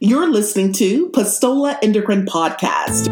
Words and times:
You're 0.00 0.28
listening 0.28 0.72
to 0.72 1.08
Pastola 1.10 1.78
Endocrine 1.80 2.26
Podcast. 2.26 3.06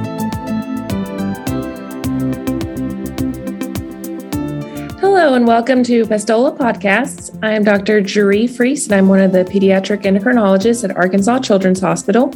Hello 4.98 5.34
and 5.34 5.46
welcome 5.46 5.84
to 5.84 6.04
Pastola 6.06 6.58
Podcasts. 6.58 7.38
I 7.40 7.53
am 7.53 7.62
Dr. 7.62 8.03
Jurhee 8.03 8.50
Freese 8.50 8.87
and 8.87 8.96
I'm 8.96 9.06
one 9.06 9.21
of 9.21 9.30
the 9.30 9.45
pediatric 9.45 10.03
endocrinologists 10.03 10.82
at 10.82 10.96
Arkansas 10.96 11.38
Children's 11.38 11.79
Hospital. 11.79 12.34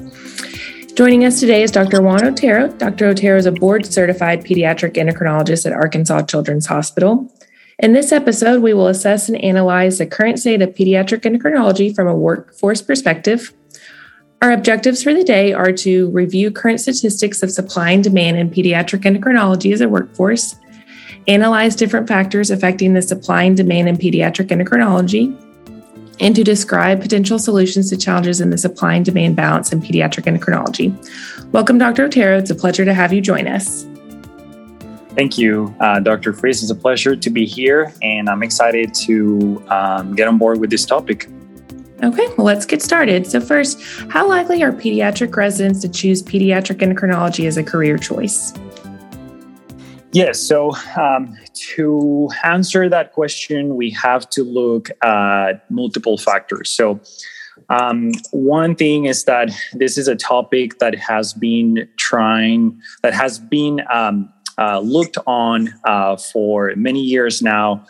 Joining 0.95 1.25
us 1.25 1.41
today 1.41 1.65
is 1.65 1.73
Dr. 1.73 2.01
Juan 2.01 2.25
Otero. 2.25 2.69
Dr. 2.69 3.07
Otero 3.07 3.37
is 3.37 3.47
a 3.47 3.53
board 3.53 3.85
certified 3.85 4.45
pediatric 4.45 4.93
endocrinologist 4.93 5.67
at 5.67 5.73
Arkansas 5.73 6.23
Children's 6.23 6.67
Hospital. 6.67 7.33
In 7.81 7.95
this 7.95 8.13
episode, 8.13 8.63
we 8.63 8.73
will 8.73 8.87
assess 8.87 9.29
and 9.29 9.37
analyze 9.43 9.99
the 9.99 10.07
current 10.07 10.39
state 10.39 10.63
of 10.63 10.71
pediatric 10.71 11.23
endocrinology 11.23 11.93
from 11.95 12.07
a 12.07 12.15
workforce 12.15 12.81
perspective. 12.81 13.53
Our 14.47 14.53
objectives 14.53 15.03
for 15.03 15.13
the 15.13 15.25
day 15.25 15.53
are 15.53 15.73
to 15.73 16.09
review 16.11 16.53
current 16.53 16.79
statistics 16.79 17.43
of 17.43 17.51
supply 17.51 17.91
and 17.91 18.05
demand 18.05 18.37
in 18.37 18.49
pediatric 18.49 19.01
endocrinology 19.01 19.73
as 19.73 19.81
a 19.81 19.89
workforce, 19.89 20.55
analyze 21.27 21.75
different 21.75 22.07
factors 22.07 22.53
affecting 22.53 22.95
the 22.95 23.03
supply 23.03 23.43
and 23.43 23.57
demand 23.57 23.89
in 23.89 23.97
pediatric 23.97 24.51
endocrinology, 24.51 25.35
and 26.21 26.37
to 26.37 26.45
describe 26.45 27.01
potential 27.01 27.41
solutions 27.41 27.91
to 27.91 27.97
challenges 27.97 28.41
in 28.41 28.51
the 28.51 28.57
supply 28.57 28.95
and 28.95 29.05
demand 29.05 29.35
balance 29.35 29.73
in 29.73 29.81
pediatric 29.81 30.33
endocrinology. 30.33 30.95
Welcome, 31.51 31.79
Dr. 31.79 32.05
Otero. 32.05 32.39
It's 32.39 32.51
a 32.51 32.55
pleasure 32.55 32.85
to 32.85 32.95
have 32.95 33.13
you 33.13 33.21
join 33.21 33.49
us. 33.49 33.85
Thank 35.17 35.39
you, 35.39 35.75
uh, 35.81 35.99
Dr. 35.99 36.33
Freese. 36.33 36.63
It's 36.63 36.71
a 36.71 36.77
pleasure 36.77 37.17
to 37.17 37.31
be 37.31 37.47
here, 37.47 37.93
and 38.01 38.29
I'm 38.29 38.45
excited 38.45 38.95
to 38.95 39.61
um, 39.71 40.15
get 40.15 40.29
on 40.29 40.39
board 40.39 40.61
with 40.61 40.71
this 40.71 40.87
topic. 40.87 41.29
Okay, 42.03 42.27
well, 42.37 42.45
let's 42.45 42.67
get 42.67 42.83
started. 42.83 43.27
So, 43.27 43.41
first, 43.41 43.83
how 44.11 44.29
likely 44.29 44.63
are 44.63 44.71
pediatric 44.71 45.35
residents 45.35 45.81
to 45.81 45.89
choose 45.89 46.23
pediatric 46.23 46.79
endocrinology 46.79 47.47
as 47.47 47.57
a 47.57 47.63
career 47.63 47.97
choice? 47.97 48.53
Yes, 50.13 50.41
so 50.41 50.75
um, 50.97 51.37
to 51.75 52.29
answer 52.45 52.89
that 52.89 53.13
question, 53.13 53.77
we 53.77 53.91
have 53.91 54.29
to 54.31 54.45
look 54.45 54.91
at 55.03 55.71
multiple 55.71 56.19
factors. 56.19 56.69
So, 56.69 57.01
um, 57.71 58.13
one 58.31 58.75
thing 58.77 59.07
is 59.07 59.25
that 59.25 59.51
this 59.73 59.97
is 59.97 60.07
a 60.07 60.17
topic 60.17 60.79
that 60.79 60.95
has 60.95 61.33
been 61.33 61.89
trying, 61.97 62.81
that 63.03 63.15
has 63.15 63.39
been 63.39 63.83
um, 63.91 64.33
uh, 64.59 64.81
looked 64.81 65.19
on 65.27 65.73
uh, 65.85 66.17
for 66.17 66.73
many 66.77 67.01
years 67.01 67.43
now 67.43 67.85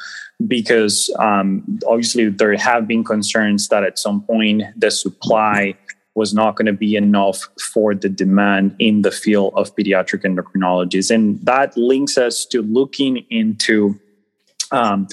because 0.46 1.14
um, 1.18 1.78
obviously 1.86 2.28
there 2.28 2.56
have 2.56 2.86
been 2.86 3.04
concerns 3.04 3.68
that 3.68 3.84
at 3.84 3.98
some 3.98 4.22
point 4.22 4.62
the 4.76 4.90
supply 4.90 5.74
was 6.14 6.32
not 6.32 6.56
going 6.56 6.66
to 6.66 6.72
be 6.72 6.96
enough 6.96 7.48
for 7.60 7.94
the 7.94 8.08
demand 8.08 8.74
in 8.78 9.02
the 9.02 9.10
field 9.10 9.52
of 9.54 9.74
pediatric 9.76 10.24
endocrinologists. 10.24 11.14
And 11.14 11.38
that 11.44 11.76
links 11.76 12.16
us 12.16 12.46
to 12.46 12.62
looking 12.62 13.18
into 13.30 14.00
um, 14.72 15.08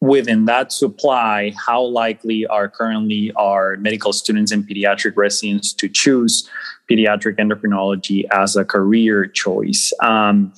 within 0.00 0.44
that 0.44 0.70
supply, 0.70 1.54
how 1.66 1.82
likely 1.82 2.46
are 2.46 2.68
currently 2.68 3.32
our 3.36 3.76
medical 3.78 4.12
students 4.12 4.52
and 4.52 4.68
pediatric 4.68 5.16
residents 5.16 5.72
to 5.72 5.88
choose 5.88 6.48
pediatric 6.90 7.38
endocrinology 7.38 8.24
as 8.30 8.54
a 8.54 8.66
career 8.66 9.26
choice? 9.26 9.92
Um, 10.02 10.52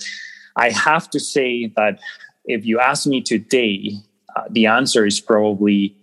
I 0.57 0.71
have 0.71 1.11
to 1.11 1.21
say 1.21 1.73
that 1.77 2.01
if 2.45 2.65
you 2.65 2.81
ask 2.81 3.07
me 3.07 3.21
today, 3.21 3.93
uh, 4.35 4.45
the 4.51 4.67
answer 4.67 5.07
is 5.07 5.21
probably 5.21 5.97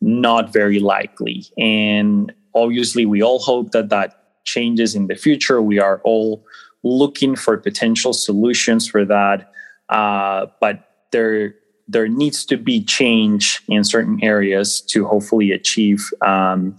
not 0.00 0.52
very 0.52 0.80
likely. 0.80 1.46
And 1.56 2.32
obviously, 2.54 3.06
we 3.06 3.22
all 3.22 3.38
hope 3.38 3.72
that 3.72 3.88
that 3.88 4.44
changes 4.44 4.94
in 4.94 5.06
the 5.06 5.14
future. 5.14 5.62
We 5.62 5.78
are 5.78 6.00
all 6.04 6.44
looking 6.82 7.34
for 7.34 7.56
potential 7.56 8.12
solutions 8.12 8.86
for 8.88 9.04
that. 9.06 9.50
Uh, 9.88 10.46
but 10.60 10.88
there, 11.12 11.54
there 11.88 12.08
needs 12.08 12.44
to 12.46 12.56
be 12.56 12.84
change 12.84 13.62
in 13.68 13.84
certain 13.84 14.22
areas 14.22 14.80
to 14.82 15.06
hopefully 15.06 15.50
achieve 15.52 16.10
um, 16.20 16.76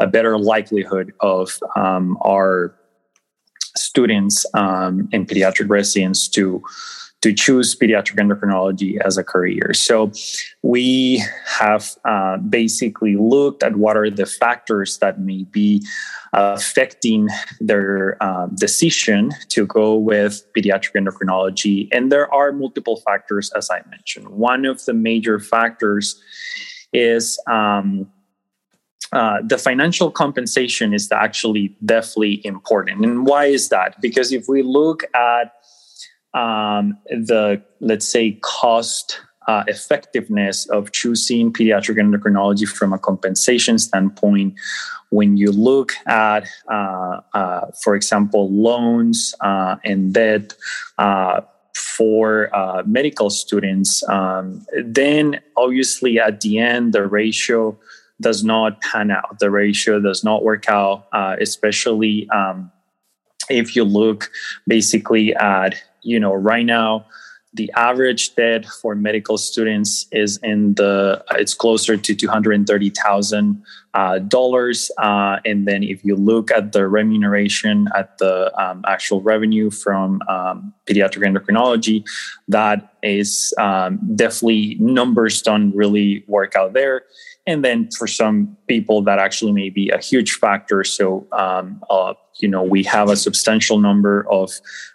a 0.00 0.06
better 0.06 0.38
likelihood 0.38 1.12
of 1.20 1.58
um, 1.74 2.18
our 2.22 2.74
students 3.76 4.44
um, 4.54 5.08
and 5.12 5.28
pediatric 5.28 5.68
residents 5.68 6.28
to 6.28 6.62
to 7.22 7.32
choose 7.32 7.74
pediatric 7.74 8.16
endocrinology 8.16 9.00
as 9.04 9.16
a 9.16 9.24
career. 9.24 9.72
So 9.74 10.12
we 10.62 11.24
have 11.46 11.90
uh, 12.04 12.36
basically 12.36 13.16
looked 13.16 13.62
at 13.62 13.76
what 13.76 13.96
are 13.96 14.10
the 14.10 14.26
factors 14.26 14.98
that 14.98 15.18
may 15.18 15.44
be 15.44 15.84
affecting 16.32 17.28
their 17.58 18.22
uh, 18.22 18.46
decision 18.54 19.32
to 19.48 19.66
go 19.66 19.96
with 19.96 20.44
pediatric 20.56 20.94
endocrinology. 20.94 21.88
And 21.90 22.12
there 22.12 22.32
are 22.32 22.52
multiple 22.52 23.00
factors, 23.04 23.50
as 23.56 23.70
I 23.70 23.80
mentioned. 23.88 24.28
One 24.28 24.66
of 24.66 24.84
the 24.84 24.92
major 24.92 25.40
factors 25.40 26.20
is 26.92 27.40
um, 27.50 28.06
uh, 29.12 29.38
the 29.44 29.58
financial 29.58 30.10
compensation 30.10 30.92
is 30.92 31.10
actually 31.12 31.76
definitely 31.84 32.44
important. 32.44 33.04
And 33.04 33.26
why 33.26 33.46
is 33.46 33.68
that? 33.68 34.00
Because 34.00 34.32
if 34.32 34.46
we 34.48 34.62
look 34.62 35.04
at 35.14 35.52
um, 36.34 36.98
the, 37.08 37.62
let's 37.80 38.06
say, 38.06 38.38
cost 38.42 39.20
uh, 39.46 39.62
effectiveness 39.68 40.66
of 40.70 40.90
choosing 40.92 41.52
pediatric 41.52 41.96
endocrinology 41.98 42.66
from 42.66 42.92
a 42.92 42.98
compensation 42.98 43.78
standpoint, 43.78 44.54
when 45.10 45.36
you 45.36 45.52
look 45.52 45.92
at, 46.06 46.48
uh, 46.68 47.20
uh 47.32 47.66
for 47.82 47.94
example, 47.94 48.50
loans 48.50 49.34
uh, 49.40 49.76
and 49.84 50.12
debt, 50.14 50.54
for 51.76 52.54
uh, 52.54 52.82
medical 52.86 53.30
students, 53.30 54.06
um, 54.08 54.64
then 54.84 55.40
obviously 55.56 56.18
at 56.18 56.40
the 56.40 56.58
end, 56.58 56.92
the 56.92 57.06
ratio 57.06 57.78
does 58.20 58.42
not 58.42 58.80
pan 58.80 59.10
out. 59.10 59.38
The 59.38 59.50
ratio 59.50 60.00
does 60.00 60.24
not 60.24 60.42
work 60.42 60.68
out, 60.68 61.06
uh, 61.12 61.36
especially 61.40 62.28
um, 62.30 62.70
if 63.50 63.76
you 63.76 63.84
look 63.84 64.30
basically 64.66 65.34
at, 65.34 65.74
you 66.02 66.18
know, 66.18 66.34
right 66.34 66.64
now, 66.64 67.06
the 67.54 67.72
average 67.74 68.34
debt 68.34 68.66
for 68.66 68.94
medical 68.94 69.38
students 69.38 70.06
is 70.12 70.38
in 70.42 70.74
the 70.74 71.24
it's 71.32 71.54
closer 71.54 71.96
to 71.96 72.14
two 72.14 72.28
hundred 72.28 72.66
thirty 72.66 72.90
thousand 72.90 73.62
uh, 73.94 74.18
dollars, 74.18 74.90
uh, 74.98 75.38
and 75.46 75.66
then 75.66 75.82
if 75.82 76.04
you 76.04 76.16
look 76.16 76.50
at 76.50 76.72
the 76.72 76.86
remuneration 76.86 77.88
at 77.96 78.18
the 78.18 78.52
um, 78.62 78.84
actual 78.86 79.22
revenue 79.22 79.70
from 79.70 80.20
um, 80.28 80.74
pediatric 80.84 81.24
endocrinology, 81.24 82.04
that 82.46 82.92
is 83.02 83.54
um, 83.58 84.00
definitely 84.14 84.76
numbers 84.78 85.40
don't 85.40 85.74
really 85.74 86.24
work 86.28 86.56
out 86.56 86.74
there 86.74 87.04
and 87.46 87.64
then 87.64 87.88
for 87.96 88.06
some 88.06 88.56
people 88.66 89.02
that 89.02 89.18
actually 89.18 89.52
may 89.52 89.70
be 89.70 89.88
a 89.90 89.98
huge 89.98 90.32
factor. 90.32 90.82
So 90.82 91.26
um, 91.32 91.82
uh, 91.88 92.14
you 92.40 92.48
know 92.48 92.62
we 92.62 92.82
have 92.84 93.08
a 93.08 93.16
substantial 93.16 93.78
number 93.78 94.26
of 94.30 94.50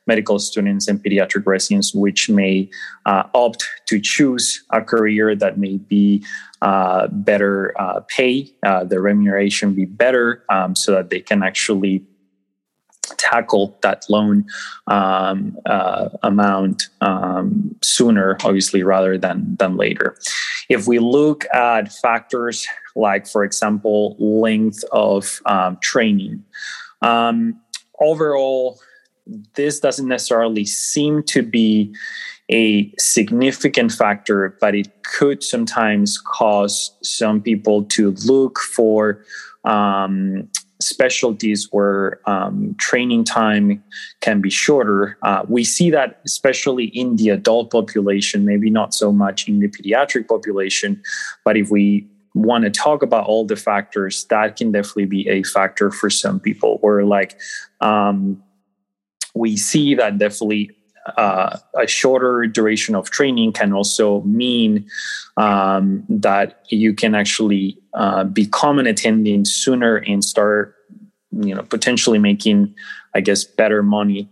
medical 0.08 0.40
students 0.40 0.88
and 0.88 1.04
pediatric 1.04 1.46
residents 1.46 1.94
which 1.94 2.30
may 2.30 2.70
uh, 3.06 3.24
opt 3.34 3.66
to 3.88 4.00
choose 4.00 4.64
a 4.72 4.82
career 4.82 5.36
that 5.36 5.58
may 5.58 5.78
be 5.78 6.24
uh, 6.62 7.08
better 7.08 7.74
uh, 7.80 8.02
pay 8.08 8.48
uh, 8.64 8.84
the 8.84 9.00
remuneration 9.00 9.74
be 9.74 9.86
better 9.86 10.44
um, 10.50 10.76
so 10.76 10.92
that 10.92 11.10
they 11.10 11.20
can 11.20 11.44
actually 11.44 12.06
tackle 13.18 13.78
that 13.82 14.06
loan 14.10 14.46
um, 14.88 15.58
uh, 15.66 16.10
amount 16.24 16.90
um, 17.02 17.76
sooner, 17.82 18.38
obviously, 18.44 18.84
rather 18.84 19.18
than 19.18 19.56
than 19.58 19.78
later. 19.78 20.18
If 20.70 20.88
we 20.88 21.00
look 21.00 21.46
at 21.54 21.92
factors 21.92 22.68
like, 22.96 23.28
for 23.28 23.44
example, 23.44 24.16
length 24.20 24.84
of 24.92 25.42
um, 25.46 25.78
training, 25.82 26.44
um, 27.02 27.60
overall, 28.00 28.80
this 29.56 29.80
doesn't 29.80 30.08
necessarily 30.08 30.66
seem 30.66 31.24
to 31.24 31.42
be 31.42 31.94
a 32.52 32.92
significant 33.00 33.92
factor, 33.92 34.58
but 34.60 34.76
it 34.76 35.04
could 35.04 35.42
sometimes 35.42 36.22
cause 36.26 36.92
some 37.02 37.42
people 37.42 37.84
to 37.86 38.12
look 38.26 38.60
for 38.60 39.24
um, 39.64 40.50
specialties 40.82 41.68
where 41.72 42.20
um, 42.30 42.76
training 42.80 43.24
time 43.24 43.84
can 44.20 44.42
be 44.42 44.50
shorter. 44.50 45.18
Uh, 45.22 45.44
we 45.48 45.64
see 45.64 45.90
that 45.92 46.20
especially 46.26 46.86
in 46.86 47.16
the 47.16 47.30
adult 47.30 47.72
population, 47.72 48.46
maybe 48.46 48.70
not 48.70 48.94
so 48.94 49.12
much 49.12 49.48
in 49.48 49.60
the 49.60 49.68
pediatric 49.68 50.28
population. 50.28 51.02
But 51.46 51.58
if 51.58 51.70
we 51.70 52.08
want 52.34 52.64
to 52.64 52.70
talk 52.70 53.04
about 53.04 53.26
all 53.26 53.46
the 53.46 53.56
factors, 53.56 54.26
that 54.26 54.56
can 54.56 54.72
definitely 54.72 55.06
be 55.06 55.28
a 55.30 55.44
factor 55.44 55.92
for 55.92 56.10
some 56.10 56.40
people. 56.40 56.80
Or 56.82 57.04
like 57.04 57.38
um, 57.82 58.42
we 59.34 59.58
see 59.58 59.96
that 59.96 60.18
definitely 60.18 60.72
uh, 61.18 61.58
a 61.80 61.88
shorter 61.88 62.46
duration 62.48 62.96
of 62.96 63.10
training 63.10 63.54
can 63.54 63.74
also 63.74 64.22
mean 64.22 64.88
um, 65.38 66.04
that 66.10 66.64
you 66.70 66.94
can 66.94 67.16
actually 67.16 67.78
uh, 67.94 68.24
become 68.24 68.80
an 68.80 68.88
attending 68.88 69.46
sooner 69.46 69.98
and 69.98 70.24
start 70.24 70.76
you 71.32 71.56
know 71.56 71.64
potentially 71.64 72.20
making 72.20 72.74
i 73.16 73.22
guess 73.22 73.44
better 73.44 73.84
money 73.84 74.30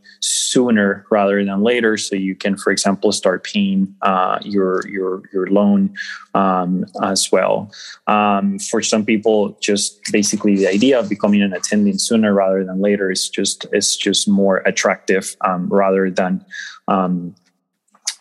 sooner 0.50 1.06
rather 1.12 1.44
than 1.46 1.62
later. 1.62 1.96
So 1.98 2.16
you 2.16 2.36
can 2.36 2.58
for 2.58 2.72
example 2.72 3.12
start 3.12 3.44
paying 3.44 3.94
uh, 4.02 4.40
your 4.44 4.88
your 4.88 5.22
your 5.32 5.48
loan 5.48 5.94
um, 6.34 6.86
as 7.04 7.32
well. 7.32 7.72
Um, 8.08 8.60
for 8.60 8.82
some 8.82 9.06
people 9.06 9.58
just 9.62 10.00
basically 10.12 10.56
the 10.56 10.68
idea 10.68 11.00
of 11.00 11.08
becoming 11.08 11.42
an 11.42 11.54
attending 11.54 11.98
sooner 11.98 12.34
rather 12.34 12.64
than 12.64 12.82
later 12.82 13.12
is 13.12 13.30
just 13.30 13.66
is 13.74 13.96
just 13.96 14.28
more 14.28 14.58
attractive 14.66 15.36
um, 15.42 15.70
rather 15.70 16.10
than 16.10 16.44
um, 16.88 17.36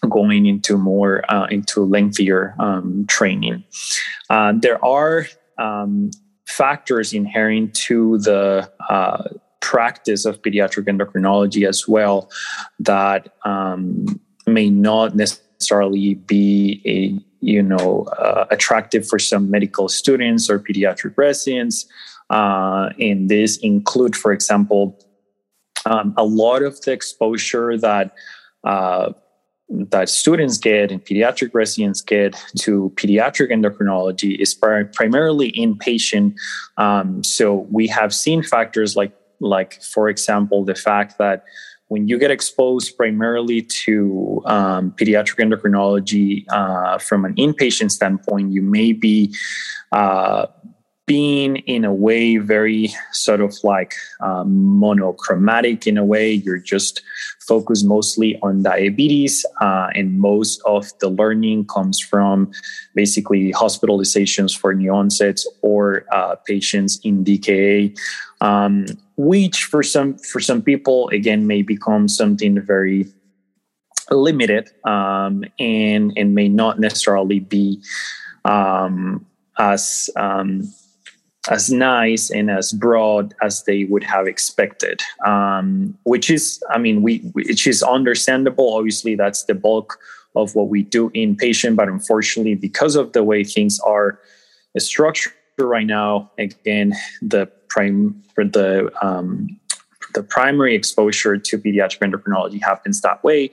going 0.09 0.47
into 0.47 0.77
more 0.77 1.25
uh, 1.33 1.47
into 1.47 1.85
lengthier 1.85 2.55
um, 2.59 3.07
training. 3.09 3.65
Uh, 4.29 4.53
there 4.55 4.83
are 4.85 5.27
um, 5.57 6.11
factors 6.47 7.13
inherent 7.13 7.75
to 7.75 8.19
the 8.19 8.71
uh, 8.89 9.25
practice 9.61 10.25
of 10.25 10.41
pediatric 10.43 10.87
endocrinology 10.87 11.67
as 11.69 11.89
well 11.89 12.31
that 12.79 13.35
um, 13.45 14.21
may 14.47 14.71
not 14.71 15.15
necessarily 15.15 16.15
be 16.15 16.81
a 16.87 17.25
you 17.45 17.63
know 17.63 18.05
uh, 18.19 18.47
attractive 18.51 19.07
for 19.07 19.19
some 19.19 19.51
medical 19.51 19.89
students 19.89 20.49
or 20.51 20.59
pediatric 20.59 21.15
residents 21.17 21.87
uh, 22.31 22.91
and 23.01 23.29
this 23.29 23.57
include 23.59 24.17
for 24.17 24.33
example 24.33 24.99
um, 25.87 26.15
a 26.17 26.25
lot 26.25 26.63
of 26.63 26.81
the 26.83 26.93
exposure 26.93 27.77
that 27.79 28.15
uh, 28.65 29.13
that 29.69 30.09
students 30.09 30.57
get 30.57 30.91
and 30.91 31.05
pediatric 31.05 31.51
residents 31.53 32.01
get 32.01 32.35
to 32.59 32.91
pediatric 32.97 33.51
endocrinology 33.51 34.39
is 34.41 34.55
primarily 34.55 35.53
inpatient. 35.53 36.35
Um, 36.79 37.23
so 37.23 37.67
we 37.71 37.87
have 37.89 38.15
seen 38.15 38.43
factors 38.43 38.97
like, 38.97 39.13
like 39.41 39.83
for 39.83 40.09
example, 40.09 40.65
the 40.65 40.75
fact 40.75 41.19
that 41.19 41.45
when 41.89 42.07
you 42.07 42.19
get 42.19 42.31
exposed 42.31 42.97
primarily 42.97 43.63
to 43.63 44.43
um, 44.45 44.93
pediatric 44.93 45.39
endocrinology 45.39 46.45
uh, 46.51 46.99
from 46.99 47.25
an 47.25 47.35
inpatient 47.37 47.91
standpoint, 47.91 48.53
you 48.53 48.63
may 48.63 48.93
be 48.93 49.35
uh, 49.93 50.47
being 51.09 51.57
in 51.67 51.85
a 51.85 51.93
way 51.93 52.37
very 52.37 52.93
sort 53.13 53.41
of 53.41 53.57
like 53.65 53.95
um, 54.21 54.79
monochromatic 54.79 55.87
in 55.87 55.97
a 55.97 56.05
way. 56.05 56.31
You're 56.31 56.59
just 56.59 57.03
focused 57.49 57.87
mostly 57.87 58.39
on 58.43 58.63
diabetes 58.63 59.45
uh, 59.61 59.89
and 59.95 60.21
most 60.21 60.61
of 60.67 60.87
the 61.01 61.09
learning 61.09 61.65
comes 61.67 61.99
from 61.99 62.53
basically 62.95 63.53
hospitalizations 63.53 64.57
for 64.57 64.75
new 64.75 64.93
onsets 64.93 65.47
or 65.63 66.05
uh, 66.13 66.37
patients 66.47 67.01
in 67.05 67.25
dka 67.25 67.97
um, 68.43 68.85
which 69.17 69.65
for 69.65 69.83
some 69.83 70.19
for 70.19 70.41
some 70.41 70.61
people 70.61 71.09
again 71.09 71.47
may 71.47 71.63
become 71.63 72.07
something 72.07 72.61
very 72.61 73.09
limited 74.11 74.69
um, 74.85 75.43
and 75.59 76.13
and 76.17 76.35
may 76.35 76.49
not 76.49 76.79
necessarily 76.79 77.41
be 77.41 77.83
um, 78.45 79.25
as 79.59 80.11
um, 80.17 80.63
as 81.49 81.71
nice 81.71 82.31
and 82.31 82.51
as 82.51 82.73
broad 82.73 83.35
as 83.43 83.65
they 83.65 83.85
would 83.85 84.05
have 84.05 84.27
expected. 84.27 85.03
Um, 85.27 85.97
which 86.05 86.31
is 86.31 86.63
i 86.71 86.79
mean 86.79 87.03
we 87.03 87.19
which 87.33 87.67
is 87.67 87.83
understandable. 87.83 88.75
Obviously 88.75 89.15
that's 89.15 89.45
the 89.45 89.55
bulk 89.55 89.99
of 90.37 90.55
what 90.55 90.69
we 90.69 90.83
do 90.83 91.11
in 91.15 91.37
patient 91.37 91.77
but 91.77 91.89
unfortunately 91.89 92.55
because 92.55 92.97
of 92.97 93.13
the 93.13 93.25
way 93.25 93.43
things 93.43 93.81
are 93.81 94.21
structured 94.77 95.33
right 95.59 95.87
now 95.87 96.31
again 96.39 96.95
the 97.23 97.47
prime 97.69 98.23
the 98.37 98.91
um, 99.03 99.49
the 100.15 100.23
primary 100.23 100.75
exposure 100.75 101.37
to 101.37 101.59
pediatric 101.59 102.01
endocrinology 102.01 102.63
happens 102.63 103.01
that 103.01 103.23
way 103.25 103.51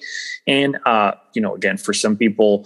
and 0.47 0.77
uh, 0.85 1.11
you 1.33 1.41
know 1.41 1.55
again 1.55 1.77
for 1.77 1.93
some 1.93 2.15
people 2.15 2.65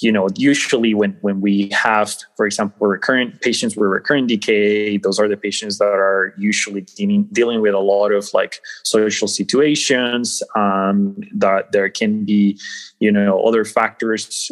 you 0.00 0.10
know, 0.10 0.28
usually 0.34 0.94
when 0.94 1.16
when 1.20 1.40
we 1.40 1.68
have, 1.70 2.14
for 2.36 2.46
example, 2.46 2.86
recurrent 2.86 3.40
patients 3.42 3.76
with 3.76 3.90
recurrent 3.90 4.30
DKA, 4.30 5.02
those 5.02 5.18
are 5.18 5.28
the 5.28 5.36
patients 5.36 5.78
that 5.78 5.84
are 5.84 6.34
usually 6.38 6.80
dealing 6.80 7.28
dealing 7.32 7.60
with 7.60 7.74
a 7.74 7.78
lot 7.78 8.10
of 8.10 8.28
like 8.32 8.60
social 8.82 9.28
situations. 9.28 10.42
Um, 10.56 11.16
that 11.34 11.72
there 11.72 11.90
can 11.90 12.24
be, 12.24 12.58
you 12.98 13.12
know, 13.12 13.42
other 13.42 13.64
factors, 13.64 14.50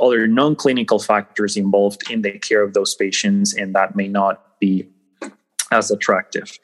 other 0.00 0.26
non-clinical 0.26 0.98
factors 0.98 1.56
involved 1.56 2.10
in 2.10 2.22
the 2.22 2.38
care 2.38 2.62
of 2.62 2.74
those 2.74 2.94
patients, 2.94 3.54
and 3.54 3.74
that 3.74 3.94
may 3.94 4.08
not 4.08 4.58
be 4.58 4.88
as 5.70 5.90
attractive. 5.90 6.58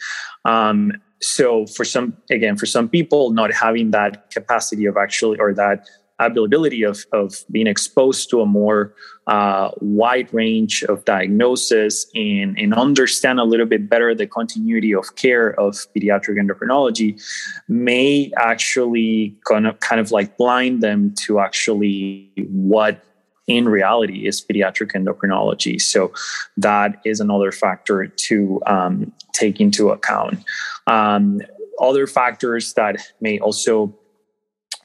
Um, 0.44 0.92
so 1.26 1.66
for 1.66 1.84
some, 1.84 2.16
again, 2.30 2.56
for 2.56 2.66
some 2.66 2.88
people, 2.88 3.30
not 3.30 3.52
having 3.52 3.90
that 3.90 4.30
capacity 4.30 4.86
of 4.86 4.96
actually 4.96 5.38
or 5.38 5.52
that 5.54 5.88
availability 6.18 6.82
of, 6.82 7.04
of 7.12 7.44
being 7.50 7.66
exposed 7.66 8.30
to 8.30 8.40
a 8.40 8.46
more 8.46 8.94
uh, 9.26 9.70
wide 9.80 10.32
range 10.32 10.82
of 10.84 11.04
diagnosis 11.04 12.06
and, 12.14 12.56
and 12.58 12.72
understand 12.74 13.38
a 13.38 13.44
little 13.44 13.66
bit 13.66 13.90
better 13.90 14.14
the 14.14 14.26
continuity 14.26 14.94
of 14.94 15.16
care 15.16 15.58
of 15.60 15.74
pediatric 15.94 16.38
endocrinology 16.38 17.20
may 17.68 18.32
actually 18.38 19.36
kind 19.46 19.66
of, 19.66 19.78
kind 19.80 20.00
of 20.00 20.10
like 20.12 20.38
blind 20.38 20.80
them 20.80 21.12
to 21.16 21.40
actually 21.40 22.30
what 22.48 23.04
in 23.46 23.68
reality 23.68 24.26
is 24.26 24.44
pediatric 24.44 24.92
endocrinology. 24.92 25.80
So 25.80 26.12
that 26.56 27.00
is 27.04 27.20
another 27.20 27.52
factor 27.52 28.06
to 28.06 28.60
um, 28.66 29.12
take 29.32 29.60
into 29.60 29.90
account. 29.90 30.44
Um, 30.86 31.40
other 31.80 32.06
factors 32.06 32.74
that 32.74 32.96
may 33.20 33.38
also 33.38 33.94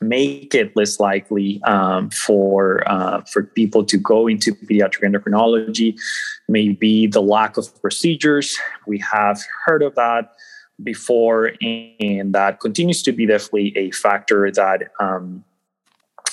make 0.01 0.55
it 0.55 0.75
less 0.75 0.99
likely 0.99 1.61
um, 1.63 2.09
for 2.09 2.83
uh, 2.89 3.21
for 3.31 3.43
people 3.43 3.83
to 3.85 3.97
go 3.97 4.27
into 4.27 4.53
pediatric 4.53 5.03
endocrinology 5.03 5.97
may 6.49 6.69
be 6.69 7.07
the 7.07 7.21
lack 7.21 7.55
of 7.55 7.81
procedures 7.81 8.57
we 8.87 8.97
have 8.97 9.39
heard 9.65 9.83
of 9.83 9.93
that 9.95 10.33
before 10.83 11.51
and 11.61 12.33
that 12.33 12.59
continues 12.59 13.03
to 13.03 13.11
be 13.11 13.27
definitely 13.27 13.77
a 13.77 13.91
factor 13.91 14.49
that 14.51 14.89
um, 14.99 15.43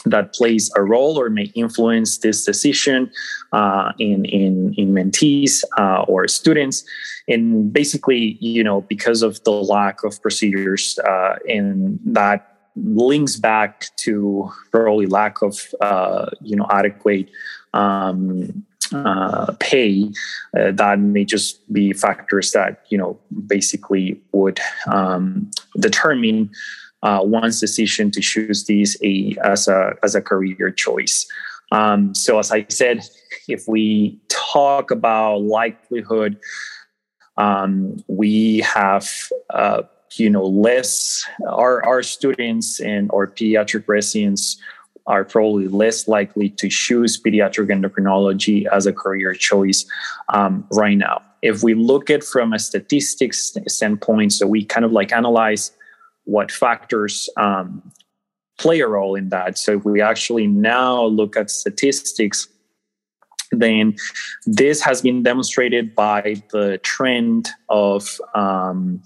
that 0.05 0.33
plays 0.33 0.71
a 0.77 0.83
role 0.83 1.19
or 1.19 1.31
may 1.31 1.50
influence 1.55 2.19
this 2.19 2.45
decision 2.45 3.11
uh, 3.53 3.93
in, 3.99 4.25
in, 4.25 4.75
in 4.75 4.93
mentees 4.93 5.65
uh, 5.79 6.03
or 6.03 6.29
students. 6.29 6.85
And 7.27 7.73
basically, 7.73 8.39
you 8.41 8.65
know, 8.65 8.83
because 8.83 9.23
of 9.23 9.43
the 9.45 9.50
lack 9.50 10.05
of 10.05 10.21
procedures 10.23 10.99
uh, 11.00 11.37
and 11.49 11.99
that 12.05 12.58
links 12.84 13.37
back 13.37 13.87
to 13.96 14.51
probably 14.70 15.06
lack 15.06 15.43
of 15.43 15.58
uh, 15.81 16.31
you 16.41 16.56
know 16.56 16.67
adequate 16.70 17.29
um, 17.75 18.65
uh, 18.93 19.53
pay 19.61 20.11
uh, 20.58 20.70
that 20.72 20.99
may 20.99 21.25
just 21.25 21.70
be 21.72 21.93
factors 21.93 22.53
that 22.53 22.84
you 22.89 22.99
know 22.99 23.19
basically 23.46 24.20
would 24.32 24.61
um, 24.87 25.51
determine 25.79 26.51
uh, 27.02 27.20
one's 27.22 27.60
decision 27.60 28.10
to 28.10 28.20
choose 28.20 28.64
these 28.64 28.96
a 29.02 29.36
as 29.44 29.69
a 29.69 29.94
as 30.02 30.14
a 30.14 30.20
career 30.20 30.70
choice. 30.70 31.26
Um, 31.70 32.14
so 32.14 32.38
as 32.38 32.50
I 32.50 32.67
said, 32.69 33.02
if 33.46 33.64
we 33.69 34.19
talk 34.28 34.90
about 34.90 35.43
likelihood, 35.43 36.38
um, 37.36 38.02
we 38.08 38.60
have 38.60 39.08
uh, 39.50 39.82
you 40.17 40.31
know 40.31 40.44
less 40.44 41.24
our 41.46 41.84
our 41.86 42.02
students 42.02 42.81
and 42.81 43.10
our 43.12 43.26
pediatric 43.26 43.84
residents 43.86 44.60
are 45.06 45.24
probably 45.24 45.69
less 45.69 46.06
likely 46.06 46.50
to 46.50 46.69
choose 46.69 47.20
pediatric 47.20 47.69
endocrinology 47.69 48.67
as 48.70 48.86
a 48.86 48.93
career 48.93 49.32
choice 49.32 49.86
um, 50.34 50.67
right 50.72 50.98
now. 50.98 51.22
If 51.40 51.62
we 51.62 51.72
look 51.72 52.10
at 52.10 52.22
from 52.22 52.52
a 52.52 52.58
statistics 52.58 53.56
standpoint, 53.69 54.34
so 54.34 54.46
we 54.46 54.64
kind 54.64 54.84
of 54.84 54.93
like 54.93 55.12
analyze 55.12 55.72
what 56.29 56.53
factors 56.53 57.31
um, 57.39 57.82
play 58.58 58.81
a 58.81 58.87
role 58.87 59.15
in 59.15 59.31
that. 59.31 59.56
So 59.56 59.79
if 59.79 59.85
we 59.85 60.03
actually 60.03 60.47
now 60.47 61.05
look 61.05 61.37
at 61.37 61.51
statistics, 61.51 62.49
then 63.51 63.97
this 64.47 64.82
has 64.82 65.01
been 65.01 65.23
demonstrated 65.23 65.94
by 65.94 66.43
the 66.53 66.79
trend 66.82 67.49
of 67.70 68.20
um, 68.35 69.03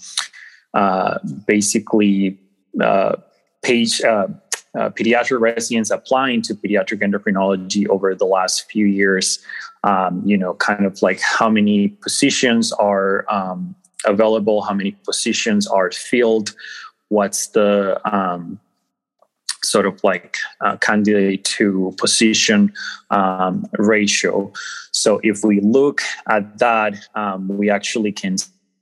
uh, 0.74 1.18
basically 1.46 2.40
uh, 2.80 3.16
page 3.62 4.02
uh, 4.02 4.26
uh, 4.74 4.88
pediatric 4.90 5.38
residents 5.38 5.90
applying 5.90 6.42
to 6.42 6.54
pediatric 6.54 7.02
endocrinology 7.02 7.86
over 7.88 8.16
the 8.16 8.24
last 8.24 8.68
few 8.68 8.86
years. 8.86 9.38
Um, 9.84 10.22
you 10.24 10.36
know, 10.36 10.54
kind 10.54 10.86
of 10.86 11.00
like 11.02 11.20
how 11.20 11.48
many 11.48 11.88
positions 11.88 12.72
are 12.72 13.26
um, 13.28 13.76
available, 14.06 14.62
how 14.62 14.74
many 14.74 14.92
positions 15.04 15.66
are 15.66 15.90
filled, 15.92 16.54
what's 17.12 17.48
the 17.48 18.00
um, 18.10 18.58
sort 19.62 19.86
of 19.86 20.02
like 20.02 20.38
uh, 20.62 20.76
candidate 20.78 21.44
to 21.44 21.94
position 21.98 22.72
um, 23.10 23.66
ratio. 23.78 24.52
So 24.92 25.20
if 25.22 25.44
we 25.44 25.60
look 25.60 26.00
at 26.28 26.58
that, 26.58 26.94
um, 27.14 27.48
we 27.48 27.70
actually 27.70 28.12
can 28.12 28.36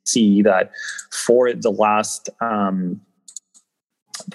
see 0.04 0.42
that 0.42 0.70
for 1.10 1.52
the 1.52 1.70
last 1.70 2.30
um, 2.40 3.00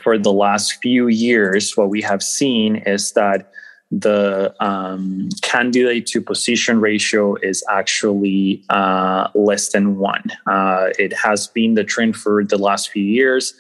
for 0.02 0.18
the 0.18 0.34
last 0.34 0.82
few 0.82 1.08
years, 1.08 1.78
what 1.78 1.90
we 1.90 2.02
have 2.02 2.22
seen 2.22 2.78
is 2.78 3.14
that 3.14 3.52
the 3.92 4.54
um, 4.60 5.30
candidate 5.42 6.08
to 6.08 6.22
position 6.22 6.82
ratio 6.82 7.36
is 7.36 7.64
actually 7.70 8.64
uh, 8.70 9.30
less 9.36 9.70
than 9.70 9.98
one. 9.98 10.24
Uh, 10.48 10.90
it 10.98 11.14
has 11.14 11.48
been 11.48 11.76
the 11.76 11.84
trend 11.84 12.16
for 12.16 12.44
the 12.44 12.58
last 12.58 12.90
few 12.90 13.04
years. 13.04 13.54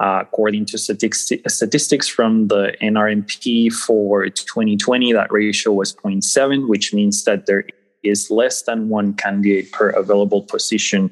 Uh, 0.00 0.20
according 0.22 0.64
to 0.64 0.78
statistics 0.78 2.06
from 2.06 2.46
the 2.48 2.72
NRMP 2.80 3.72
for 3.72 4.28
2020, 4.28 5.12
that 5.12 5.32
ratio 5.32 5.72
was 5.72 5.92
0.7, 5.92 6.68
which 6.68 6.94
means 6.94 7.24
that 7.24 7.46
there 7.46 7.64
is 8.02 8.30
less 8.30 8.62
than 8.62 8.88
one 8.88 9.14
candidate 9.14 9.72
per 9.72 9.90
available 9.90 10.42
position, 10.42 11.10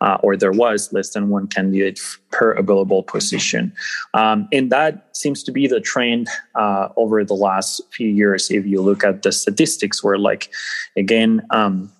uh, 0.00 0.18
or 0.22 0.36
there 0.36 0.52
was 0.52 0.92
less 0.92 1.10
than 1.10 1.28
one 1.28 1.46
candidate 1.46 2.00
per 2.30 2.52
available 2.52 3.02
position. 3.02 3.72
Um, 4.14 4.48
and 4.52 4.70
that 4.70 5.16
seems 5.16 5.42
to 5.44 5.52
be 5.52 5.66
the 5.66 5.80
trend 5.80 6.28
uh, 6.54 6.88
over 6.96 7.24
the 7.24 7.34
last 7.34 7.80
few 7.90 8.08
years. 8.08 8.50
If 8.50 8.66
you 8.66 8.80
look 8.80 9.04
at 9.04 9.22
the 9.22 9.32
statistics, 9.32 10.02
where, 10.02 10.18
like, 10.18 10.50
again, 10.96 11.42
um, 11.50 11.90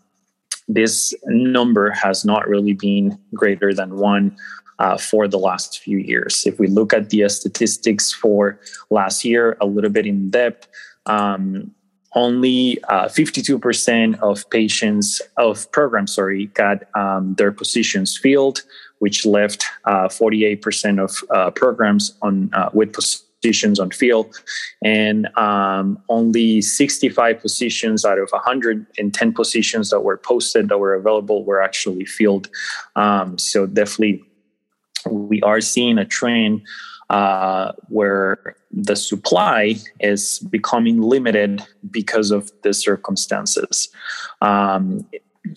this 0.68 1.14
number 1.26 1.90
has 1.90 2.24
not 2.24 2.46
really 2.46 2.74
been 2.74 3.18
greater 3.34 3.72
than 3.72 3.96
one. 3.96 4.36
Uh, 4.78 4.96
for 4.96 5.26
the 5.26 5.38
last 5.40 5.80
few 5.80 5.98
years. 5.98 6.46
If 6.46 6.60
we 6.60 6.68
look 6.68 6.92
at 6.92 7.10
the 7.10 7.28
statistics 7.28 8.12
for 8.12 8.60
last 8.90 9.24
year 9.24 9.56
a 9.60 9.66
little 9.66 9.90
bit 9.90 10.06
in 10.06 10.30
depth, 10.30 10.68
um, 11.06 11.74
only 12.14 12.82
uh, 12.84 13.06
52% 13.06 14.18
of 14.20 14.48
patients 14.50 15.20
of 15.36 15.70
programs 15.72 16.14
sorry 16.14 16.46
got 16.46 16.84
um, 16.94 17.34
their 17.34 17.52
positions 17.52 18.16
filled 18.16 18.62
which 18.98 19.24
left 19.24 19.64
uh, 19.84 20.08
48% 20.08 21.02
of 21.02 21.16
uh, 21.30 21.50
programs 21.50 22.16
on 22.22 22.50
uh, 22.52 22.70
with 22.72 22.92
positions 22.92 23.78
on 23.78 23.90
field 23.90 24.34
and 24.84 25.26
um, 25.36 26.02
only 26.08 26.60
65 26.60 27.40
positions 27.40 28.04
out 28.04 28.18
of 28.18 28.28
110 28.30 29.32
positions 29.32 29.90
that 29.90 30.00
were 30.00 30.16
posted 30.16 30.68
that 30.68 30.78
were 30.78 30.94
available 30.94 31.44
were 31.44 31.62
actually 31.62 32.04
filled 32.04 32.48
um, 32.96 33.38
so 33.38 33.66
definitely 33.66 34.24
we 35.06 35.40
are 35.42 35.60
seeing 35.60 35.98
a 35.98 36.04
trend 36.04 36.62
uh, 37.10 37.72
where 37.88 38.56
the 38.70 38.94
supply 38.94 39.76
is 40.00 40.40
becoming 40.50 41.00
limited 41.00 41.62
because 41.90 42.30
of 42.30 42.50
the 42.62 42.74
circumstances. 42.74 43.88
Um, 44.42 45.06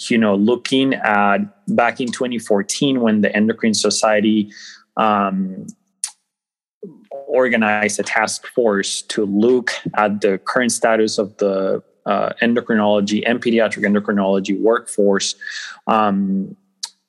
you 0.10 0.18
know, 0.18 0.36
looking 0.36 0.94
at 0.94 1.40
back 1.68 2.00
in 2.00 2.08
2014 2.08 3.02
when 3.02 3.22
the 3.22 3.36
Endocrine 3.36 3.74
Society 3.74 4.52
um, 4.96 5.68
organized 7.28 8.00
a 8.00 8.04
task 8.04 8.48
force 8.48 9.02
to 9.04 9.26
look 9.26 9.72
at 9.96 10.22
the 10.22 10.38
current 10.38 10.72
status 10.72 11.18
of 11.18 11.36
the 11.38 11.84
uh, 12.06 12.34
endocrinology 12.42 13.24
and 13.26 13.42
pediatric 13.42 13.84
endocrinology 13.84 14.60
workforce. 14.60 15.36
Um, 15.88 16.56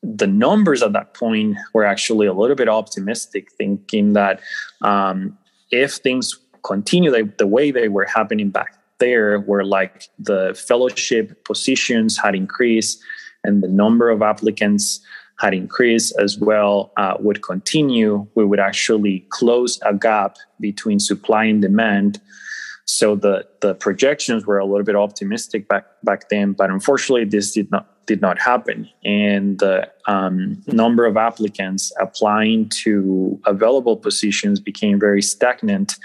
the 0.03 0.27
numbers 0.27 0.83
at 0.83 0.93
that 0.93 1.15
point 1.15 1.57
were 1.73 1.85
actually 1.85 2.27
a 2.27 2.33
little 2.33 2.57
bit 2.57 2.69
optimistic, 2.69 3.53
thinking 3.53 4.15
that 4.15 4.41
um, 4.83 5.39
if 5.71 5.95
things 5.95 6.39
continue 6.65 7.11
the, 7.11 7.33
the 7.39 7.47
way 7.47 7.71
they 7.71 7.89
were 7.89 8.05
happening 8.05 8.51
back 8.51 8.77
there, 8.99 9.39
where 9.41 9.65
like 9.65 10.09
the 10.19 10.61
fellowship 10.67 11.45
positions 11.45 12.19
had 12.19 12.35
increased 12.35 13.03
and 13.45 13.63
the 13.63 13.69
number 13.69 14.11
of 14.11 14.23
applicants 14.23 15.01
had 15.39 15.55
increased 15.55 16.15
as 16.19 16.39
well, 16.39 16.93
uh, 16.97 17.17
would 17.19 17.43
continue, 17.43 18.27
we 18.35 18.45
would 18.45 18.61
actually 18.61 19.27
close 19.31 19.81
a 19.85 19.95
gap 19.95 20.37
between 20.61 21.01
supply 21.01 21.45
and 21.45 21.63
demand. 21.63 22.21
So 22.85 23.17
the 23.17 23.47
the 23.61 23.75
projections 23.75 24.47
were 24.47 24.59
a 24.59 24.67
little 24.67 24.85
bit 24.85 24.97
optimistic 24.97 25.69
back 25.69 25.87
back 26.03 26.29
then, 26.29 26.53
but 26.53 26.71
unfortunately, 26.71 27.25
this 27.25 27.53
did 27.53 27.71
not 27.71 27.92
did 28.07 28.21
not 28.21 28.39
happen. 28.39 28.89
And 29.05 29.59
the 29.59 29.91
um, 30.07 30.63
number 30.67 31.07
of 31.07 31.17
applicants 31.17 31.93
applying 32.01 32.69
to 32.85 33.41
available 33.47 33.97
positions 33.97 34.61
became 34.61 34.99
very 34.99 35.23
stagnant. 35.23 35.97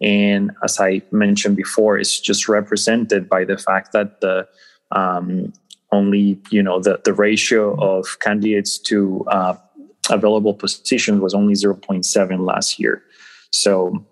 And 0.00 0.50
as 0.62 0.80
I 0.80 1.02
mentioned 1.10 1.56
before, 1.56 1.98
it's 1.98 2.18
just 2.20 2.48
represented 2.48 3.28
by 3.28 3.44
the 3.44 3.58
fact 3.58 3.92
that 3.92 4.20
the 4.20 4.48
um, 4.90 5.52
only, 5.92 6.40
you 6.50 6.62
know, 6.62 6.80
the, 6.80 7.00
the 7.04 7.12
ratio 7.12 7.74
of 7.80 8.18
candidates 8.20 8.78
to 8.78 9.24
uh, 9.28 9.54
available 10.10 10.54
positions 10.54 11.20
was 11.20 11.34
only 11.34 11.54
0.7 11.54 12.46
last 12.46 12.78
year. 12.78 13.02
So 13.50 14.04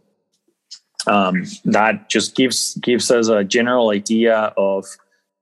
um, 1.06 1.44
that 1.64 2.08
just 2.08 2.36
gives 2.36 2.74
gives 2.76 3.10
us 3.10 3.28
a 3.28 3.42
general 3.42 3.90
idea 3.90 4.52
of 4.56 4.86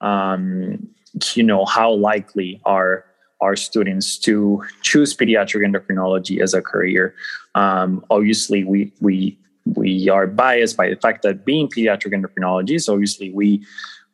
um, 0.00 0.88
you 1.34 1.42
know 1.42 1.64
how 1.64 1.92
likely 1.92 2.60
are 2.64 3.04
our 3.40 3.56
students 3.56 4.18
to 4.18 4.62
choose 4.82 5.16
pediatric 5.16 5.66
endocrinology 5.66 6.40
as 6.40 6.52
a 6.54 6.60
career. 6.60 7.14
Um, 7.54 8.04
obviously, 8.10 8.64
we 8.64 8.92
we 9.00 9.38
we 9.64 10.08
are 10.08 10.26
biased 10.26 10.76
by 10.76 10.88
the 10.90 10.96
fact 10.96 11.22
that 11.22 11.44
being 11.44 11.68
pediatric 11.68 12.12
endocrinologists, 12.12 12.92
obviously 12.92 13.30
we 13.30 13.64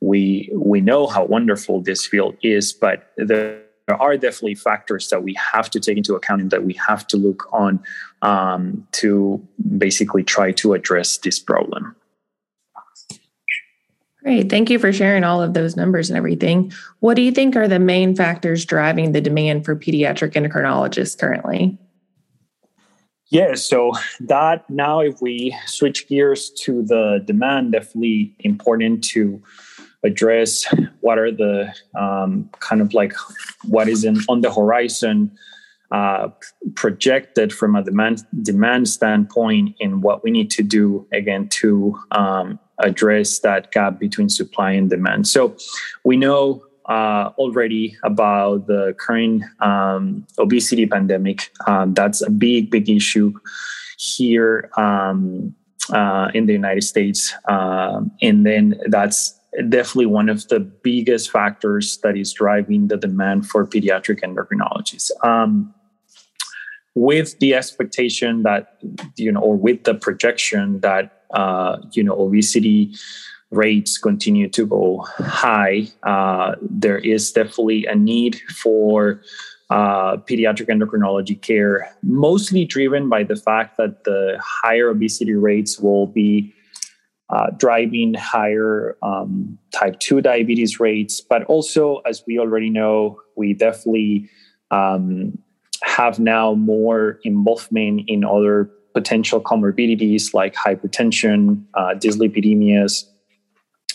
we 0.01 0.51
we 0.53 0.81
know 0.81 1.07
how 1.07 1.25
wonderful 1.25 1.81
this 1.81 2.07
field 2.07 2.37
is, 2.43 2.73
but 2.73 3.13
there 3.17 3.63
are 3.89 4.17
definitely 4.17 4.55
factors 4.55 5.09
that 5.09 5.23
we 5.23 5.35
have 5.35 5.71
to 5.71 5.81
take 5.81 5.97
into 5.97 6.15
account 6.15 6.43
and 6.43 6.51
that 6.51 6.65
we 6.65 6.75
have 6.75 7.07
to 7.07 7.17
look 7.17 7.49
on 7.53 7.81
um, 8.23 8.87
to 8.93 9.47
basically 9.79 10.25
try 10.25 10.51
to 10.53 10.73
address 10.73 11.19
this 11.19 11.39
problem. 11.39 11.95
Great. 14.27 14.51
Thank 14.51 14.71
you 14.71 14.81
for 14.81 14.93
sharing 14.93 15.23
all 15.23 15.41
of 15.41 15.55
those 15.55 15.77
numbers 15.77 16.11
and 16.11 16.17
everything. 16.17 16.73
What 16.99 17.15
do 17.15 17.23
you 17.23 17.31
think 17.31 17.55
are 17.55 17.69
the 17.69 17.79
main 17.79 18.17
factors 18.17 18.65
driving 18.65 19.13
the 19.13 19.21
demand 19.21 19.65
for 19.65 19.77
pediatric 19.77 20.33
endocrinologists 20.33 21.17
currently? 21.17 21.79
Yeah, 23.29 23.55
so 23.55 23.93
that 24.19 24.69
now, 24.69 24.99
if 24.99 25.23
we 25.23 25.57
switch 25.67 26.09
gears 26.09 26.51
to 26.63 26.83
the 26.83 27.23
demand, 27.25 27.71
definitely 27.71 28.35
important 28.41 29.05
to 29.05 29.41
address 30.03 30.67
what 31.03 31.19
are 31.19 31.31
the 31.31 31.73
um, 31.97 32.51
kind 32.59 32.81
of 32.81 32.95
like 32.95 33.15
what 33.67 33.89
is 33.89 34.03
in, 34.03 34.19
on 34.29 34.41
the 34.41 34.53
horizon 34.53 35.31
uh, 35.93 36.31
projected 36.75 37.53
from 37.53 37.77
a 37.77 37.85
demand 37.85 38.27
demand 38.43 38.89
standpoint 38.89 39.77
in 39.79 40.01
what 40.01 40.25
we 40.25 40.33
need 40.33 40.51
to 40.51 40.65
do 40.65 41.07
again 41.13 41.49
to 41.49 41.97
um, 42.11 42.59
address 42.83 43.41
that 43.41 43.73
gap 43.73 43.99
between 43.99 44.29
supply 44.29 44.73
and 44.73 44.91
demand. 44.91 45.27
So 45.27 45.57
we 46.05 46.17
know 46.17 46.63
uh, 46.87 47.33
already 47.39 47.97
about 48.05 48.67
the 48.67 48.95
current 48.99 49.43
um, 49.61 50.27
obesity 50.39 50.87
pandemic. 50.87 51.51
Um, 51.67 51.95
that's 51.95 52.23
a 52.23 52.31
big, 52.31 52.71
big 52.71 52.89
issue 52.89 53.33
here 53.99 54.71
um, 54.77 55.55
uh, 55.93 56.31
in 56.35 56.47
the 56.47 56.53
United 56.53 56.85
States. 56.85 57.35
Um, 57.49 58.13
and 58.23 58.47
then 58.47 58.81
that's 58.89 59.39
definitely 59.69 60.07
one 60.07 60.29
of 60.29 60.47
the 60.49 60.61
biggest 60.61 61.31
factors 61.31 61.99
that 62.03 62.17
is 62.17 62.33
driving 62.33 62.89
the 62.89 62.97
demand 62.97 63.49
for 63.49 63.67
pediatric 63.67 64.21
endocrinologists. 64.21 65.11
Um, 65.25 65.75
with 66.95 67.39
the 67.41 67.55
expectation 67.55 68.43
that, 68.43 68.79
you 69.17 69.31
know, 69.31 69.41
or 69.41 69.55
with 69.55 69.85
the 69.85 69.95
projection 69.95 70.81
that 70.81 71.16
uh, 71.35 71.79
you 71.93 72.03
know 72.03 72.19
obesity 72.19 72.95
rates 73.51 73.97
continue 73.97 74.49
to 74.49 74.67
go 74.67 75.07
high, 75.19 75.87
uh, 76.03 76.57
there 76.61 76.99
is 76.99 77.31
definitely 77.33 77.87
a 77.87 77.95
need 77.95 78.41
for 78.51 79.23
uh, 79.71 80.17
pediatric 80.17 80.69
endocrinology 80.69 81.41
care, 81.41 81.93
mostly 82.03 82.65
driven 82.65 83.09
by 83.09 83.23
the 83.23 83.37
fact 83.37 83.77
that 83.77 84.05
the 84.05 84.39
higher 84.43 84.91
obesity 84.91 85.35
rates 85.35 85.79
will 85.79 86.07
be 86.07 86.53
uh, 87.31 87.51
driving 87.57 88.15
higher 88.15 88.97
um, 89.03 89.59
type 89.73 89.99
2 89.99 90.21
diabetes 90.21 90.79
rates. 90.79 91.21
But 91.21 91.45
also, 91.45 91.97
as 92.07 92.23
we 92.27 92.39
already 92.39 92.71
know, 92.71 93.21
we 93.37 93.53
definitely 93.53 94.31
um, 94.71 95.37
have 95.83 96.19
now 96.21 96.55
more 96.55 97.19
involvement 97.25 98.03
in 98.07 98.25
other 98.25 98.71
potential 98.97 99.43
comorbidities 99.43 100.33
like 100.33 100.55
hypertension, 100.55 101.63
uh, 101.75 101.93
dyslipidemias, 102.03 103.05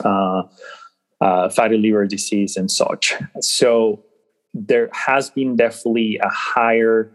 uh, 0.05 0.43
uh, 1.19 1.49
fatty 1.49 1.75
liver 1.75 2.05
disease, 2.05 2.55
and 2.55 2.69
such. 2.69 3.15
So 3.39 4.05
there 4.53 4.91
has 4.93 5.31
been 5.31 5.55
definitely 5.55 6.19
a 6.21 6.29
higher 6.29 7.11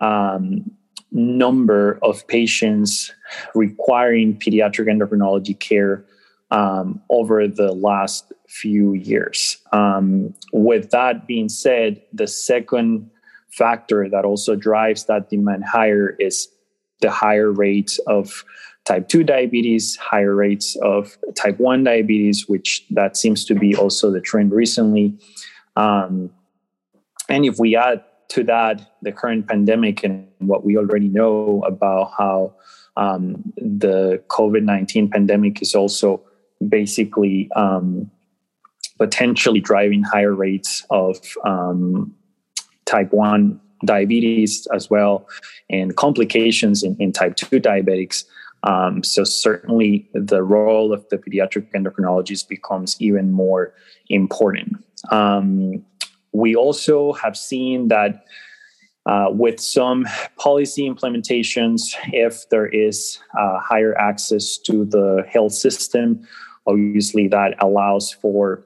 um, 0.00 0.70
number 1.12 1.98
of 2.02 2.26
patients 2.28 3.10
requiring 3.54 4.38
pediatric 4.38 4.86
endocrinology 4.92 5.58
care 5.58 6.04
um, 6.50 7.00
over 7.08 7.48
the 7.48 7.72
last 7.72 8.34
few 8.48 8.92
years. 8.92 9.56
Um, 9.72 10.34
with 10.52 10.90
that 10.90 11.26
being 11.26 11.48
said, 11.48 12.02
the 12.12 12.26
second 12.26 13.10
factor 13.50 14.10
that 14.10 14.26
also 14.26 14.56
drives 14.56 15.06
that 15.06 15.30
demand 15.30 15.64
higher 15.64 16.16
is 16.18 16.48
the 17.00 17.10
higher 17.10 17.50
rates 17.50 17.98
of 18.06 18.44
type 18.84 19.08
2 19.08 19.24
diabetes 19.24 19.96
higher 19.96 20.34
rates 20.34 20.76
of 20.82 21.16
type 21.34 21.58
1 21.58 21.84
diabetes 21.84 22.48
which 22.48 22.86
that 22.90 23.16
seems 23.16 23.44
to 23.44 23.54
be 23.54 23.74
also 23.74 24.10
the 24.10 24.20
trend 24.20 24.52
recently. 24.52 25.16
Um, 25.76 26.30
and 27.28 27.44
if 27.44 27.58
we 27.58 27.76
add 27.76 28.04
to 28.28 28.44
that 28.44 28.96
the 29.02 29.12
current 29.12 29.48
pandemic 29.48 30.04
and 30.04 30.28
what 30.38 30.64
we 30.64 30.76
already 30.76 31.08
know 31.08 31.62
about 31.66 32.12
how 32.16 32.54
um, 32.96 33.52
the 33.56 34.22
covid-19 34.28 35.10
pandemic 35.10 35.60
is 35.62 35.74
also 35.74 36.22
basically 36.68 37.50
um, 37.56 38.10
potentially 38.98 39.60
driving 39.60 40.02
higher 40.02 40.34
rates 40.34 40.86
of 40.90 41.16
um, 41.44 42.14
type 42.84 43.12
1 43.12 43.60
diabetes 43.84 44.66
as 44.74 44.90
well 44.90 45.28
and 45.70 45.96
complications 45.96 46.82
in, 46.82 46.96
in 46.98 47.12
type 47.12 47.36
2 47.36 47.60
diabetics. 47.60 48.24
Um, 48.64 49.02
so 49.02 49.24
certainly 49.24 50.08
the 50.14 50.42
role 50.42 50.92
of 50.92 51.06
the 51.10 51.18
pediatric 51.18 51.70
endocrinologist 51.72 52.48
becomes 52.48 52.96
even 53.00 53.32
more 53.32 53.74
important. 54.08 54.82
Um, 55.10 55.84
we 56.32 56.54
also 56.56 57.12
have 57.12 57.36
seen 57.36 57.88
that 57.88 58.24
uh, 59.06 59.26
with 59.30 59.60
some 59.60 60.06
policy 60.38 60.88
implementations, 60.88 61.94
if 62.12 62.48
there 62.48 62.66
is 62.66 63.18
uh, 63.38 63.58
higher 63.60 63.96
access 63.98 64.56
to 64.58 64.86
the 64.86 65.24
health 65.28 65.52
system, 65.52 66.26
obviously 66.66 67.28
that 67.28 67.54
allows 67.62 68.12
for 68.12 68.64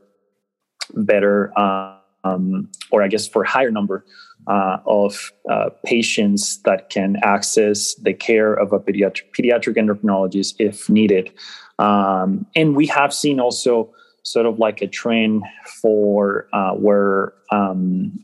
better 0.94 1.52
um, 1.58 2.70
or 2.90 3.02
I 3.02 3.08
guess 3.08 3.26
for 3.26 3.44
higher 3.44 3.70
number 3.70 4.04
uh, 4.48 4.78
of 4.86 5.30
uh, 5.50 5.70
patients 5.84 6.60
that 6.62 6.90
can 6.90 7.16
access 7.22 7.94
the 7.96 8.14
care 8.14 8.54
of 8.54 8.72
a 8.72 8.80
pediatric, 8.80 9.22
pediatric 9.38 9.76
endocrinologist 9.76 10.54
if 10.58 10.88
needed. 10.88 11.30
Um, 11.78 12.46
and 12.56 12.74
we 12.74 12.86
have 12.86 13.12
seen 13.12 13.40
also 13.40 13.92
sort 14.22 14.46
of 14.46 14.58
like 14.58 14.82
a 14.82 14.86
trend 14.86 15.42
for 15.80 16.48
uh, 16.52 16.72
where 16.72 17.34
um, 17.52 18.18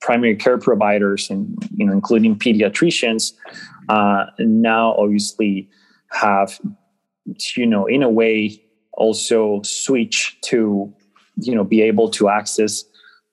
primary 0.00 0.36
care 0.36 0.58
providers 0.58 1.28
and 1.30 1.56
you 1.74 1.84
know 1.84 1.92
including 1.92 2.36
pediatricians 2.36 3.32
uh, 3.88 4.26
now 4.38 4.94
obviously 4.96 5.68
have 6.10 6.60
you 7.56 7.66
know 7.66 7.86
in 7.86 8.02
a 8.02 8.08
way 8.08 8.62
also 8.92 9.60
switch 9.62 10.38
to 10.42 10.92
you 11.36 11.54
know 11.54 11.64
be 11.64 11.82
able 11.82 12.08
to 12.08 12.28
access 12.28 12.84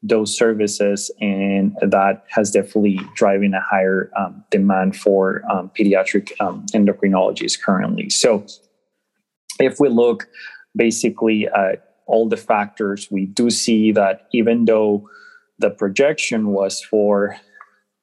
those 0.03 0.37
services 0.37 1.09
and 1.21 1.75
that 1.81 2.25
has 2.27 2.51
definitely 2.51 2.99
driving 3.15 3.53
a 3.53 3.61
higher 3.61 4.11
um, 4.17 4.43
demand 4.51 4.97
for 4.97 5.41
um, 5.49 5.71
pediatric 5.79 6.31
um, 6.41 6.65
endocrinologists 6.73 7.59
currently. 7.59 8.09
So 8.09 8.45
if 9.59 9.79
we 9.79 9.87
look 9.87 10.27
basically 10.75 11.47
at 11.47 11.95
all 12.05 12.27
the 12.27 12.37
factors 12.37 13.09
we 13.09 13.25
do 13.25 13.49
see 13.49 13.91
that 13.91 14.27
even 14.33 14.65
though 14.65 15.07
the 15.59 15.69
projection 15.69 16.47
was 16.47 16.83
for 16.83 17.37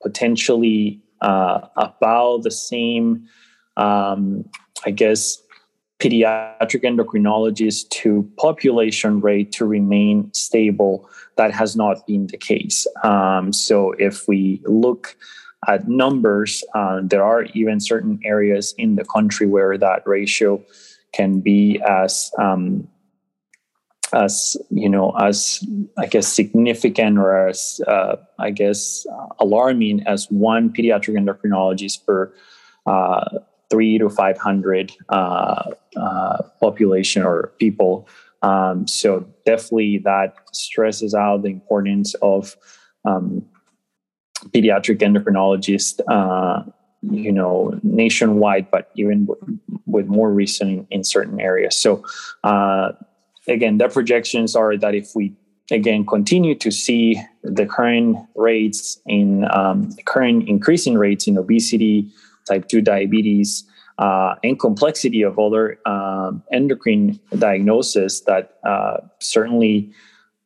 potentially 0.03 1.03
uh, 1.21 1.61
about 1.77 2.43
the 2.43 2.51
same 2.51 3.27
um, 3.77 4.49
i 4.87 4.91
guess 4.91 5.43
pediatric 6.01 6.83
endocrinologists 6.83 7.89
to 7.91 8.29
population 8.37 9.21
rate 9.21 9.53
to 9.53 9.65
remain 9.67 10.33
stable. 10.33 11.09
That 11.37 11.53
has 11.53 11.77
not 11.77 12.07
been 12.07 12.27
the 12.27 12.37
case. 12.37 12.87
Um, 13.05 13.53
so 13.53 13.93
if 13.99 14.27
we 14.27 14.61
look 14.65 15.17
at 15.69 15.89
numbers, 15.89 16.65
uh, 16.75 17.01
there 17.03 17.23
are 17.23 17.45
even 17.55 17.81
certain 17.81 18.19
areas 18.25 18.75
in 18.79 18.97
the 18.97 19.05
country 19.05 19.47
where 19.47 19.77
that 19.77 20.03
ratio 20.07 20.63
can 21.13 21.41
be 21.41 21.81
as 21.87 22.31
um, 22.39 22.89
as 24.13 24.57
you 24.71 24.89
know 24.89 25.13
as 25.21 25.65
i 25.97 26.07
guess 26.07 26.27
significant 26.27 27.17
or 27.17 27.47
as 27.49 27.81
uh, 27.87 28.17
i 28.41 28.51
guess 28.51 29.07
alarming 29.39 30.03
as 30.07 30.27
one 30.31 30.73
pediatric 30.73 31.15
endocrinologist 31.17 32.05
per 32.05 32.33
uh, 32.87 33.39
three 33.71 33.99
to 33.99 34.11
500 34.11 34.93
uh, 35.09 35.71
uh, 35.97 36.43
population 36.61 37.23
or 37.23 37.53
people. 37.59 38.09
Um, 38.43 38.87
so 38.87 39.27
definitely 39.47 39.99
that 39.99 40.35
stresses 40.53 41.15
out 41.15 41.43
the 41.43 41.51
importance 41.51 42.15
of 42.23 42.57
um, 43.05 43.45
pediatric 44.49 44.99
endocrinologists, 44.99 46.01
uh, 46.09 46.63
you 47.03 47.33
know, 47.33 47.79
nationwide, 47.83 48.71
but 48.71 48.91
even 48.97 49.27
w- 49.27 49.59
with 49.87 50.07
more 50.07 50.33
recent 50.33 50.71
in, 50.71 50.87
in 50.91 51.05
certain 51.05 51.41
areas. 51.41 51.77
So 51.77 52.05
uh, 52.45 52.93
again, 53.47 53.79
the 53.79 53.89
projections 53.89 54.57
are 54.57 54.77
that 54.77 54.95
if 54.95 55.15
we 55.15 55.35
again 55.71 56.05
continue 56.05 56.55
to 56.57 56.71
see 56.71 57.21
the 57.43 57.65
current 57.67 58.19
rates 58.35 59.01
in 59.07 59.47
um, 59.53 59.95
current 60.05 60.49
increasing 60.49 60.99
rates 60.99 61.27
in 61.27 61.39
obesity, 61.39 62.11
type 62.51 62.69
2 62.69 62.81
diabetes, 62.81 63.65
uh, 63.99 64.35
and 64.43 64.59
complexity 64.59 65.23
of 65.23 65.39
other 65.39 65.79
um, 65.87 66.43
endocrine 66.53 67.21
diagnosis 67.39 68.23
that 68.23 68.59
uh, 68.65 68.97
certainly 69.21 69.93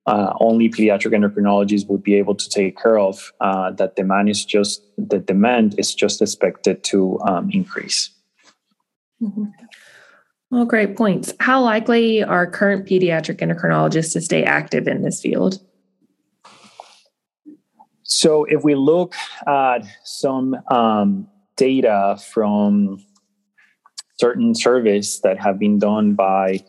uh, 0.07 0.35
only 0.41 0.69
pediatric 0.69 1.13
endocrinologists 1.13 1.89
would 1.89 2.03
be 2.03 2.15
able 2.15 2.35
to 2.35 2.49
take 2.51 2.77
care 2.77 2.99
of. 2.99 3.33
Uh, 3.41 3.71
that 3.71 3.97
demand 3.97 4.29
is 4.29 4.45
just 4.45 4.83
the 4.99 5.19
demand 5.19 5.75
is 5.79 5.95
just 5.95 6.21
expected 6.21 6.83
to 6.85 7.19
um, 7.27 7.49
increase. 7.51 8.11
Mm-hmm. 9.23 9.45
Well, 10.51 10.65
great 10.67 10.97
points. 10.97 11.33
How 11.41 11.63
likely 11.63 12.23
are 12.23 12.47
current 12.47 12.87
pediatric 12.87 13.39
endocrinologists 13.39 14.13
to 14.13 14.21
stay 14.21 14.45
active 14.45 14.87
in 14.87 15.03
this 15.03 15.21
field? 15.21 15.61
So, 18.03 18.45
if 18.45 18.63
we 18.63 18.75
look 18.75 19.15
at 19.47 19.87
some 20.05 20.57
um, 20.71 21.27
data 21.57 22.19
from 22.33 23.03
certain 24.19 24.55
surveys 24.55 25.21
that 25.21 25.39
have 25.39 25.59
been 25.59 25.79
done 25.79 26.15
by 26.15 26.61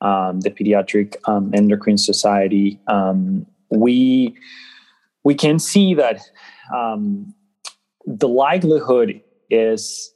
um, 0.00 0.40
the 0.40 0.50
Pediatric 0.50 1.16
um, 1.26 1.50
Endocrine 1.54 1.98
Society, 1.98 2.80
um, 2.86 3.46
we 3.70 4.36
we 5.24 5.34
can 5.34 5.58
see 5.58 5.94
that 5.94 6.20
um, 6.74 7.34
the 8.04 8.28
likelihood 8.28 9.20
is 9.50 10.12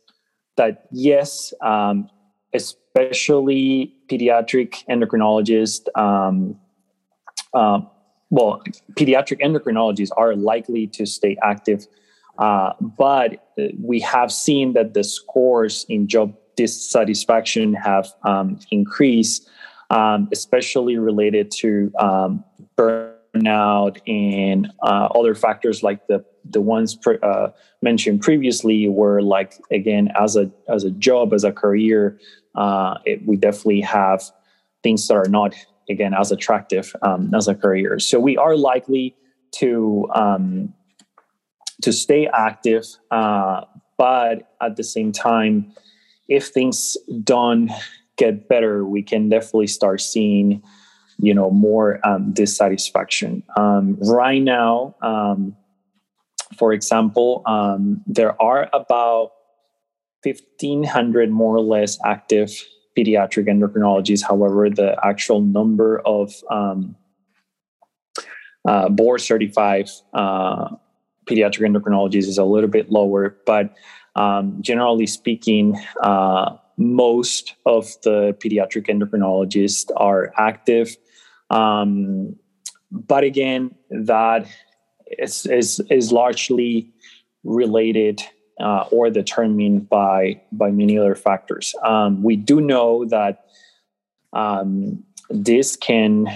that 0.56 0.86
yes, 0.92 1.52
um, 1.62 2.08
especially 2.54 3.94
pediatric 4.08 4.84
endocrinologists. 4.88 5.88
Uh, 7.52 7.80
well, 8.32 8.62
pediatric 8.92 9.40
endocrinologists 9.40 10.12
are 10.16 10.36
likely 10.36 10.86
to 10.86 11.04
stay 11.04 11.36
active 11.42 11.88
uh, 12.40 12.72
but 12.80 13.50
we 13.78 14.00
have 14.00 14.32
seen 14.32 14.72
that 14.72 14.94
the 14.94 15.04
scores 15.04 15.86
in 15.88 16.08
job 16.08 16.34
dissatisfaction 16.56 17.74
have 17.74 18.08
um, 18.24 18.58
increased, 18.70 19.48
um, 19.90 20.28
especially 20.32 20.96
related 20.96 21.50
to 21.50 21.92
um, 21.98 22.42
burnout 22.76 23.98
and 24.08 24.72
uh, 24.82 25.08
other 25.14 25.34
factors 25.34 25.82
like 25.82 26.06
the 26.08 26.24
the 26.48 26.60
ones 26.60 26.96
pre- 26.96 27.18
uh, 27.22 27.48
mentioned 27.82 28.22
previously 28.22 28.88
were 28.88 29.22
like 29.22 29.60
again 29.70 30.08
as 30.18 30.36
a 30.36 30.50
as 30.68 30.82
a 30.84 30.90
job 30.90 31.32
as 31.32 31.44
a 31.44 31.52
career 31.52 32.18
uh, 32.54 32.94
it, 33.04 33.24
we 33.26 33.36
definitely 33.36 33.80
have 33.80 34.22
things 34.82 35.06
that 35.08 35.14
are 35.14 35.28
not 35.28 35.54
again 35.88 36.14
as 36.14 36.32
attractive 36.32 36.94
um, 37.02 37.32
as 37.34 37.48
a 37.48 37.54
career. 37.54 37.98
So 37.98 38.18
we 38.18 38.36
are 38.36 38.56
likely 38.56 39.14
to 39.56 40.08
um, 40.14 40.72
to 41.82 41.92
stay 41.92 42.28
active 42.34 42.84
uh, 43.10 43.62
but 43.98 44.54
at 44.60 44.76
the 44.76 44.84
same 44.84 45.12
time 45.12 45.72
if 46.30 46.48
things 46.48 46.96
don't 47.24 47.70
get 48.20 48.48
better, 48.48 48.84
we 48.84 49.02
can 49.02 49.28
definitely 49.28 49.66
start 49.66 50.00
seeing, 50.00 50.62
you 51.18 51.34
know, 51.34 51.50
more 51.50 51.98
um, 52.06 52.32
dissatisfaction. 52.32 53.42
Um, 53.56 53.98
right 54.00 54.42
now, 54.42 54.94
um, 55.02 55.56
for 56.56 56.72
example, 56.72 57.42
um, 57.46 58.02
there 58.06 58.40
are 58.40 58.68
about 58.72 59.30
1,500 60.22 61.30
more 61.30 61.56
or 61.56 61.62
less 61.62 61.98
active 62.04 62.50
pediatric 62.96 63.46
endocrinologists. 63.48 64.22
However, 64.22 64.68
the 64.68 64.96
actual 65.02 65.40
number 65.40 66.00
of 66.04 66.32
um, 66.50 66.96
uh, 68.68 68.90
board 68.90 69.22
certified 69.22 69.88
uh, 70.12 70.68
pediatric 71.30 71.68
endocrinologists 71.68 72.28
is 72.28 72.38
a 72.38 72.44
little 72.44 72.68
bit 72.68 72.90
lower, 72.90 73.36
but 73.46 73.74
um, 74.16 74.58
generally 74.60 75.06
speaking, 75.06 75.78
uh, 76.02 76.56
most 76.76 77.54
of 77.66 77.86
the 78.02 78.36
pediatric 78.42 78.86
endocrinologists 78.88 79.90
are 79.96 80.32
active. 80.36 80.96
Um, 81.50 82.36
but 82.90 83.24
again, 83.24 83.74
that 83.90 84.46
is, 85.18 85.46
is, 85.46 85.80
is 85.90 86.12
largely 86.12 86.92
related 87.44 88.22
uh, 88.60 88.84
or 88.90 89.10
determined 89.10 89.88
by 89.88 90.40
by 90.52 90.70
many 90.70 90.98
other 90.98 91.14
factors. 91.14 91.74
Um, 91.82 92.22
we 92.22 92.36
do 92.36 92.60
know 92.60 93.06
that 93.06 93.46
um, 94.32 95.02
this 95.30 95.76
can 95.76 96.26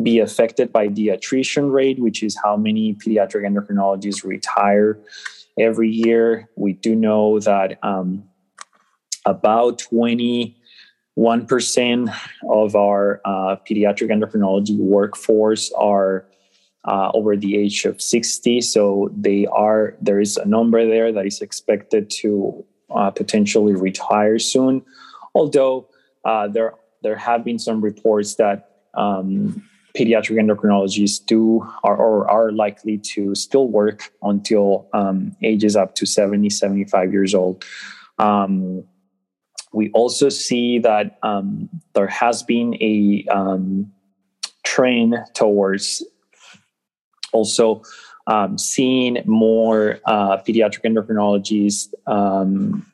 be 0.00 0.18
affected 0.20 0.72
by 0.72 0.88
the 0.88 1.10
attrition 1.10 1.70
rate, 1.70 1.98
which 2.00 2.22
is 2.22 2.38
how 2.42 2.56
many 2.56 2.94
pediatric 2.94 3.44
endocrinologists 3.46 4.24
retire 4.24 4.98
every 5.58 5.90
year. 5.90 6.48
We 6.56 6.72
do 6.72 6.94
know 6.94 7.40
that 7.40 7.78
um, 7.82 8.24
about 9.26 9.78
21% 9.78 10.54
of 12.48 12.76
our 12.76 13.20
uh, 13.24 13.56
pediatric 13.68 14.08
endocrinology 14.08 14.78
workforce 14.78 15.70
are 15.72 16.26
uh, 16.84 17.10
over 17.14 17.36
the 17.36 17.56
age 17.56 17.84
of 17.84 18.00
60. 18.00 18.60
So 18.62 19.10
they 19.16 19.46
are, 19.46 19.94
there 20.00 20.20
is 20.20 20.36
a 20.36 20.44
number 20.44 20.86
there 20.86 21.12
that 21.12 21.26
is 21.26 21.40
expected 21.40 22.10
to 22.22 22.64
uh, 22.90 23.10
potentially 23.10 23.74
retire 23.74 24.38
soon. 24.38 24.82
Although 25.34 25.88
uh, 26.24 26.48
there, 26.48 26.74
there 27.02 27.16
have 27.16 27.44
been 27.44 27.58
some 27.58 27.80
reports 27.80 28.34
that 28.36 28.70
um, 28.94 29.62
pediatric 29.96 30.38
endocrinologists 30.38 31.24
do 31.24 31.66
are, 31.84 31.96
or 31.96 32.30
are 32.30 32.52
likely 32.52 32.98
to 32.98 33.34
still 33.34 33.68
work 33.68 34.12
until 34.22 34.88
um, 34.92 35.36
ages 35.42 35.76
up 35.76 35.94
to 35.96 36.06
70, 36.06 36.50
75 36.50 37.12
years 37.12 37.34
old. 37.34 37.64
Um, 38.18 38.84
we 39.72 39.90
also 39.90 40.28
see 40.28 40.78
that 40.80 41.18
um, 41.22 41.68
there 41.94 42.06
has 42.06 42.42
been 42.42 42.74
a 42.82 43.24
um, 43.30 43.92
trend 44.64 45.16
towards 45.34 46.02
also 47.32 47.82
um, 48.26 48.56
seeing 48.58 49.18
more 49.24 49.98
uh, 50.06 50.36
pediatric 50.38 50.84
endocrinologists, 50.84 51.92
um, 52.06 52.86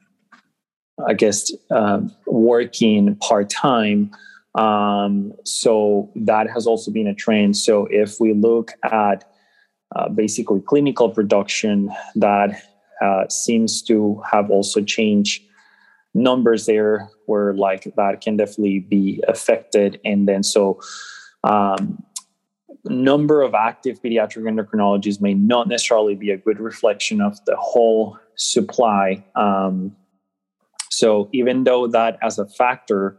I 1.07 1.15
guess, 1.15 1.53
uh, 1.71 2.01
working 2.27 3.17
part 3.17 3.51
time. 3.51 4.11
Um, 4.55 5.33
so 5.45 6.11
that 6.17 6.51
has 6.51 6.67
also 6.67 6.91
been 6.91 7.07
a 7.07 7.15
trend. 7.15 7.57
So 7.57 7.87
if 7.91 8.19
we 8.21 8.33
look 8.33 8.73
at 8.85 9.25
uh, 9.95 10.09
basically 10.09 10.61
clinical 10.61 11.11
production, 11.11 11.91
that 12.17 12.63
uh, 13.01 13.29
seems 13.29 13.83
to 13.83 14.21
have 14.31 14.51
also 14.51 14.83
changed 14.83 15.43
numbers 16.15 16.67
there 16.67 17.09
where 17.27 17.55
like 17.55 17.85
that 17.97 18.21
can 18.21 18.37
definitely 18.37 18.81
be 18.81 19.23
affected 19.29 20.01
and 20.05 20.27
then 20.27 20.43
so 20.43 20.81
um, 21.45 22.03
number 22.85 23.43
of 23.43 23.55
active 23.55 24.01
pediatric 24.03 24.43
endocrinologists 24.43 25.21
may 25.21 25.35
not 25.35 25.69
necessarily 25.69 26.15
be 26.15 26.31
a 26.31 26.37
good 26.37 26.59
reflection 26.61 27.21
of 27.21 27.43
the 27.45 27.57
whole 27.57 28.19
supply. 28.37 29.25
Um, 29.35 29.97
so 30.91 31.29
even 31.33 31.65
though 31.65 31.87
that 31.89 32.19
as 32.23 32.39
a 32.39 32.47
factor 32.47 33.19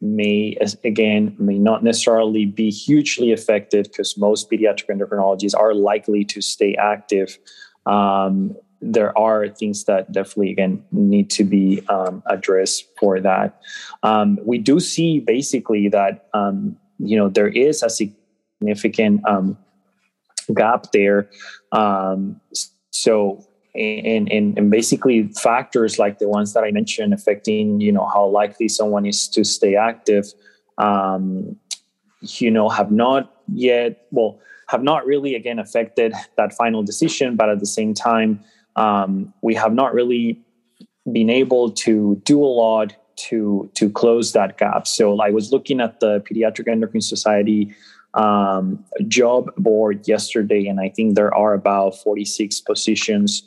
may 0.00 0.56
again 0.84 1.34
may 1.38 1.58
not 1.58 1.82
necessarily 1.82 2.46
be 2.46 2.70
hugely 2.70 3.32
affected 3.32 3.84
because 3.84 4.16
most 4.16 4.50
pediatric 4.50 4.88
endocrinologists 4.88 5.58
are 5.58 5.74
likely 5.74 6.24
to 6.24 6.40
stay 6.40 6.74
active 6.76 7.38
um, 7.86 8.56
there 8.80 9.16
are 9.18 9.48
things 9.48 9.84
that 9.84 10.12
definitely 10.12 10.52
again 10.52 10.84
need 10.92 11.28
to 11.30 11.42
be 11.42 11.82
um, 11.88 12.22
addressed 12.26 12.86
for 12.98 13.20
that 13.20 13.60
um, 14.04 14.38
we 14.44 14.58
do 14.58 14.78
see 14.78 15.18
basically 15.18 15.88
that 15.88 16.28
um, 16.32 16.76
you 16.98 17.16
know 17.16 17.28
there 17.28 17.48
is 17.48 17.82
a 17.82 17.90
significant 17.90 19.20
um, 19.28 19.58
gap 20.54 20.92
there. 20.92 21.28
So, 22.90 23.44
and, 23.78 24.30
and, 24.30 24.58
and 24.58 24.70
basically 24.70 25.28
factors 25.28 25.98
like 25.98 26.18
the 26.18 26.28
ones 26.28 26.52
that 26.54 26.64
I 26.64 26.70
mentioned 26.70 27.14
affecting, 27.14 27.80
you 27.80 27.92
know, 27.92 28.06
how 28.06 28.26
likely 28.26 28.68
someone 28.68 29.06
is 29.06 29.28
to 29.28 29.44
stay 29.44 29.76
active, 29.76 30.26
um, 30.78 31.56
you 32.20 32.50
know, 32.50 32.68
have 32.68 32.90
not 32.90 33.34
yet, 33.52 34.06
well, 34.10 34.40
have 34.68 34.82
not 34.82 35.06
really 35.06 35.34
again 35.34 35.58
affected 35.58 36.12
that 36.36 36.52
final 36.52 36.82
decision, 36.82 37.36
but 37.36 37.48
at 37.48 37.60
the 37.60 37.66
same 37.66 37.94
time, 37.94 38.40
um, 38.76 39.32
we 39.42 39.54
have 39.54 39.72
not 39.72 39.94
really 39.94 40.40
been 41.10 41.30
able 41.30 41.70
to 41.70 42.20
do 42.24 42.42
a 42.42 42.46
lot 42.46 42.94
to 43.16 43.68
to 43.74 43.90
close 43.90 44.32
that 44.32 44.58
gap. 44.58 44.86
So 44.86 45.20
I 45.20 45.30
was 45.30 45.52
looking 45.52 45.80
at 45.80 46.00
the 46.00 46.20
Pediatric 46.20 46.68
Endocrine 46.68 47.00
Society 47.00 47.74
um, 48.14 48.84
job 49.06 49.54
board 49.56 50.06
yesterday, 50.06 50.66
and 50.66 50.80
I 50.80 50.88
think 50.88 51.14
there 51.14 51.34
are 51.34 51.54
about 51.54 51.98
46 51.98 52.60
positions, 52.60 53.42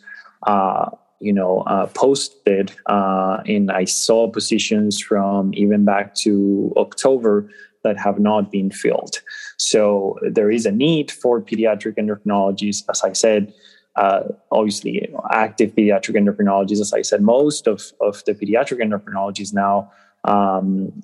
you 1.22 1.32
know, 1.32 1.62
uh, 1.62 1.86
posted. 1.88 2.74
Uh, 2.88 3.38
and 3.46 3.72
I 3.72 3.86
saw 3.86 4.30
positions 4.30 5.00
from 5.00 5.54
even 5.54 5.86
back 5.86 6.16
to 6.16 6.74
October 6.76 7.50
that 7.84 7.98
have 7.98 8.20
not 8.20 8.52
been 8.52 8.72
filled. 8.72 9.22
So 9.58 10.18
there 10.22 10.52
is 10.52 10.66
a 10.66 10.72
need 10.72 11.12
for 11.12 11.42
pediatric 11.42 11.98
endocrinologists, 11.98 12.84
as 12.90 13.04
I 13.04 13.14
said. 13.14 13.54
Uh, 13.96 14.24
obviously, 14.52 15.10
active 15.32 15.76
pediatric 15.76 16.16
endocrinologists, 16.16 16.82
as 16.82 16.94
I 16.94 17.02
said, 17.02 17.22
most 17.22 17.68
of, 17.68 17.92
of 18.00 18.24
the 18.26 18.34
pediatric 18.34 18.80
endocrinologists 18.80 19.54
now 19.54 19.92
um, 20.24 21.04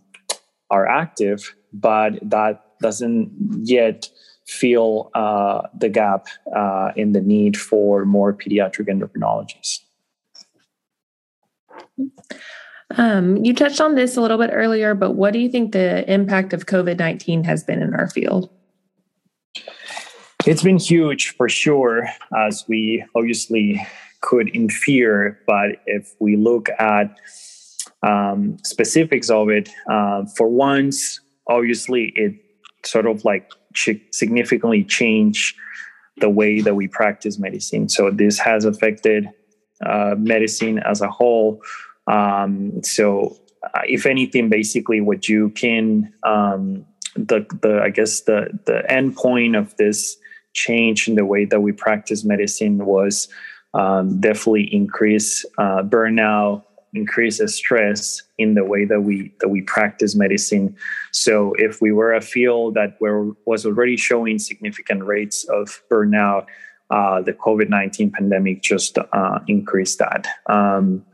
are 0.69 0.87
active, 0.87 1.55
but 1.73 2.17
that 2.21 2.63
doesn't 2.81 3.31
yet 3.63 4.09
feel 4.47 5.11
uh, 5.13 5.61
the 5.77 5.89
gap 5.89 6.27
uh, 6.55 6.91
in 6.95 7.11
the 7.11 7.21
need 7.21 7.57
for 7.57 8.05
more 8.05 8.33
pediatric 8.33 8.87
endocrinologists. 8.87 9.81
Um, 12.95 13.43
you 13.43 13.53
touched 13.53 13.81
on 13.81 13.95
this 13.95 14.15
a 14.15 14.21
little 14.21 14.37
bit 14.37 14.51
earlier, 14.53 14.95
but 14.95 15.11
what 15.11 15.33
do 15.33 15.39
you 15.39 15.49
think 15.49 15.73
the 15.73 16.09
impact 16.11 16.53
of 16.53 16.65
COVID 16.65 16.97
19 16.97 17.43
has 17.43 17.63
been 17.63 17.81
in 17.81 17.93
our 17.93 18.09
field? 18.09 18.49
It's 20.45 20.63
been 20.63 20.77
huge 20.77 21.35
for 21.35 21.49
sure, 21.49 22.07
as 22.35 22.63
we 22.69 23.03
obviously 23.15 23.85
could 24.21 24.47
infer. 24.55 25.37
But 25.45 25.81
if 25.85 26.15
we 26.19 26.37
look 26.37 26.69
at 26.79 27.19
um, 28.01 28.57
specifics 28.63 29.29
of 29.29 29.49
it, 29.49 29.69
uh, 29.91 30.23
for 30.37 30.47
once, 30.47 31.19
obviously 31.49 32.13
it 32.15 32.46
sort 32.83 33.05
of 33.05 33.25
like 33.25 33.51
significantly 34.11 34.83
change 34.83 35.55
the 36.17 36.29
way 36.29 36.61
that 36.61 36.75
we 36.75 36.87
practice 36.87 37.37
medicine. 37.37 37.89
So 37.89 38.09
this 38.09 38.39
has 38.39 38.65
affected 38.65 39.29
uh, 39.85 40.15
medicine 40.17 40.79
as 40.79 41.01
a 41.01 41.09
whole. 41.09 41.61
Um, 42.07 42.81
so 42.83 43.37
uh, 43.63 43.81
if 43.87 44.05
anything, 44.05 44.49
basically 44.49 45.01
what 45.01 45.29
you 45.29 45.49
can, 45.51 46.13
um, 46.23 46.85
the, 47.15 47.45
the, 47.61 47.81
I 47.83 47.89
guess 47.89 48.21
the, 48.21 48.57
the 48.65 48.89
end 48.91 49.15
point 49.15 49.55
of 49.55 49.75
this 49.77 50.17
change 50.53 51.07
in 51.07 51.15
the 51.15 51.25
way 51.25 51.45
that 51.45 51.61
we 51.61 51.71
practice 51.71 52.23
medicine 52.23 52.85
was 52.85 53.27
um, 53.73 54.19
definitely 54.19 54.73
increase 54.73 55.45
uh, 55.57 55.83
burnout, 55.83 56.63
increases 56.93 57.55
stress 57.55 58.23
in 58.37 58.53
the 58.53 58.63
way 58.63 58.85
that 58.85 59.01
we 59.01 59.33
that 59.39 59.49
we 59.49 59.61
practice 59.61 60.15
medicine. 60.15 60.75
So 61.11 61.53
if 61.57 61.81
we 61.81 61.91
were 61.91 62.13
a 62.13 62.21
field 62.21 62.75
that 62.75 62.99
were, 63.01 63.33
was 63.45 63.65
already 63.65 63.97
showing 63.97 64.39
significant 64.39 65.03
rates 65.03 65.43
of 65.45 65.81
burnout, 65.91 66.45
uh, 66.89 67.21
the 67.21 67.33
COVID 67.33 67.69
nineteen 67.69 68.11
pandemic 68.11 68.61
just 68.61 68.97
uh, 68.97 69.39
increased 69.47 69.99
that. 69.99 70.27
Um, 70.47 71.05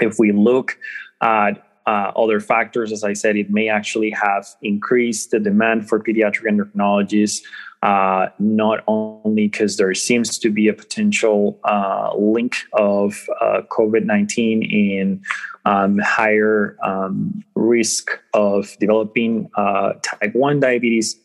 if 0.00 0.18
we 0.18 0.32
look 0.32 0.78
at 1.20 1.66
uh, 1.86 2.12
other 2.16 2.40
factors, 2.40 2.92
as 2.92 3.04
I 3.04 3.12
said, 3.12 3.36
it 3.36 3.50
may 3.50 3.68
actually 3.68 4.10
have 4.10 4.46
increased 4.62 5.30
the 5.30 5.40
demand 5.40 5.88
for 5.88 5.98
pediatric 5.98 6.46
endocrinologists 6.46 7.42
uh, 7.82 8.28
not 8.38 8.84
only 8.86 9.48
because 9.48 9.76
there 9.76 9.92
seems 9.92 10.38
to 10.38 10.50
be 10.50 10.68
a 10.68 10.72
potential 10.72 11.58
uh, 11.64 12.12
link 12.16 12.56
of 12.74 13.28
uh, 13.40 13.62
COVID 13.70 14.04
19 14.04 14.62
in 14.62 15.20
um, 15.64 15.98
higher 15.98 16.76
um, 16.84 17.42
risk 17.54 18.10
of 18.34 18.76
developing 18.78 19.50
uh, 19.56 19.94
type 20.02 20.34
1 20.34 20.60
diabetes 20.60 21.16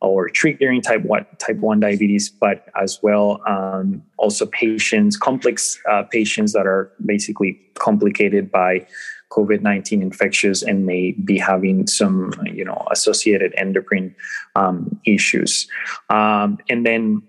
or 0.00 0.28
triggering 0.28 0.82
type 0.82 1.04
1, 1.04 1.26
type 1.38 1.58
1 1.58 1.80
diabetes, 1.80 2.28
but 2.28 2.66
as 2.80 2.98
well 3.02 3.40
um, 3.46 4.02
also 4.16 4.46
patients, 4.46 5.16
complex 5.16 5.78
uh, 5.88 6.02
patients 6.04 6.52
that 6.54 6.66
are 6.66 6.90
basically 7.04 7.60
complicated 7.74 8.50
by 8.50 8.84
COVID 9.30 9.62
19 9.62 10.02
infectious 10.02 10.62
and 10.62 10.86
may 10.86 11.12
be 11.12 11.38
having 11.38 11.86
some, 11.86 12.32
you 12.44 12.64
know, 12.64 12.86
associated 12.90 13.54
endocrine 13.56 14.14
um, 14.56 15.00
issues. 15.06 15.68
Um, 16.08 16.58
and 16.68 16.84
then 16.84 17.22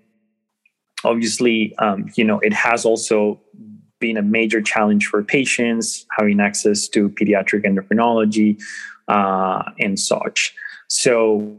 obviously, 1.04 1.74
um, 1.78 2.10
you 2.16 2.24
know, 2.24 2.38
it 2.40 2.52
has 2.52 2.84
also 2.84 3.40
been 4.00 4.16
a 4.16 4.22
major 4.22 4.60
challenge 4.60 5.06
for 5.06 5.22
patients 5.22 6.04
having 6.18 6.40
access 6.40 6.88
to 6.88 7.08
pediatric 7.08 7.64
endocrinology 7.64 8.60
uh, 9.08 9.62
and 9.78 9.98
such. 9.98 10.54
So, 10.88 11.56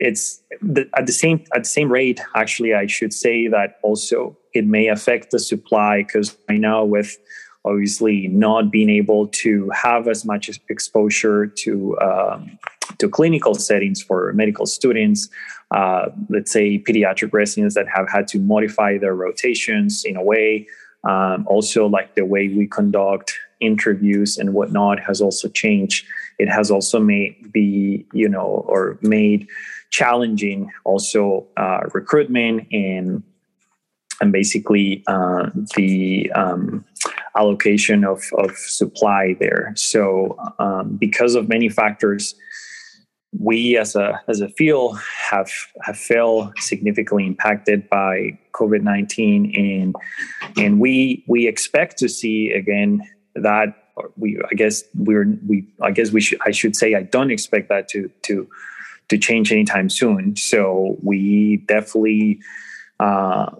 it's 0.00 0.42
the, 0.60 0.88
at 0.96 1.06
the 1.06 1.12
same 1.12 1.44
at 1.54 1.62
the 1.62 1.68
same 1.68 1.90
rate. 1.90 2.20
Actually, 2.34 2.74
I 2.74 2.86
should 2.86 3.12
say 3.12 3.46
that 3.48 3.78
also 3.82 4.36
it 4.52 4.66
may 4.66 4.88
affect 4.88 5.30
the 5.30 5.38
supply 5.38 6.02
because 6.02 6.36
right 6.48 6.60
now 6.60 6.84
with 6.84 7.16
obviously 7.64 8.28
not 8.28 8.70
being 8.70 8.90
able 8.90 9.28
to 9.28 9.68
have 9.70 10.08
as 10.08 10.24
much 10.24 10.48
exposure 10.68 11.46
to 11.46 11.98
um, 12.00 12.58
to 12.98 13.08
clinical 13.08 13.54
settings 13.54 14.02
for 14.02 14.32
medical 14.32 14.66
students 14.66 15.28
uh, 15.70 16.08
let's 16.28 16.50
say 16.50 16.78
pediatric 16.78 17.32
residents 17.32 17.74
that 17.74 17.86
have 17.88 18.08
had 18.08 18.26
to 18.28 18.38
modify 18.38 18.96
their 18.98 19.14
rotations 19.14 20.04
in 20.04 20.16
a 20.16 20.22
way. 20.22 20.66
Um, 21.04 21.46
also 21.46 21.86
like 21.86 22.14
the 22.14 22.24
way 22.24 22.48
we 22.48 22.66
conduct 22.66 23.38
interviews 23.60 24.38
and 24.38 24.54
whatnot 24.54 24.98
has 25.00 25.20
also 25.20 25.48
changed. 25.48 26.06
It 26.38 26.48
has 26.48 26.70
also 26.70 26.98
made 27.00 27.52
be 27.52 28.06
you 28.12 28.28
know 28.28 28.64
or 28.66 28.98
made 29.02 29.48
challenging 29.90 30.70
also 30.84 31.46
uh, 31.56 31.80
recruitment 31.92 32.66
and 32.72 33.22
and 34.20 34.32
basically 34.32 35.04
uh, 35.06 35.50
the 35.76 36.32
um, 36.32 36.84
allocation 37.38 38.04
of, 38.04 38.22
of 38.36 38.50
supply 38.56 39.36
there. 39.38 39.72
So 39.76 40.36
um, 40.58 40.96
because 40.96 41.34
of 41.34 41.48
many 41.48 41.68
factors, 41.68 42.34
we 43.38 43.76
as 43.76 43.94
a 43.94 44.20
as 44.26 44.40
a 44.40 44.48
field 44.48 44.98
have 45.30 45.50
have 45.82 45.98
felt 45.98 46.58
significantly 46.58 47.26
impacted 47.26 47.88
by 47.88 48.38
COVID 48.52 48.82
nineteen, 48.82 49.52
and 49.54 49.94
and 50.56 50.80
we 50.80 51.24
we 51.28 51.46
expect 51.46 51.98
to 51.98 52.08
see 52.08 52.50
again 52.50 53.02
that 53.34 53.68
we 54.16 54.40
I 54.50 54.54
guess 54.54 54.82
we're 54.94 55.26
we 55.46 55.66
I 55.82 55.90
guess 55.90 56.10
we 56.10 56.20
should 56.20 56.40
I 56.44 56.52
should 56.52 56.74
say 56.74 56.94
I 56.94 57.02
don't 57.02 57.30
expect 57.30 57.68
that 57.68 57.88
to 57.88 58.10
to 58.22 58.48
to 59.08 59.18
change 59.18 59.52
anytime 59.52 59.88
soon. 59.90 60.36
So 60.36 60.96
we 61.02 61.58
definitely. 61.66 62.40
Uh, 62.98 63.50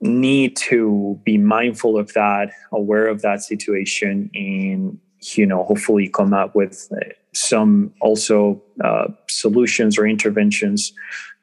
need 0.00 0.56
to 0.56 1.20
be 1.24 1.36
mindful 1.36 1.98
of 1.98 2.12
that, 2.14 2.50
aware 2.72 3.06
of 3.06 3.22
that 3.22 3.42
situation, 3.42 4.30
and 4.34 4.98
you 5.36 5.44
know, 5.44 5.64
hopefully 5.64 6.08
come 6.08 6.32
up 6.32 6.54
with 6.54 6.90
some 7.34 7.92
also 8.00 8.60
uh, 8.82 9.08
solutions 9.28 9.98
or 9.98 10.06
interventions 10.06 10.92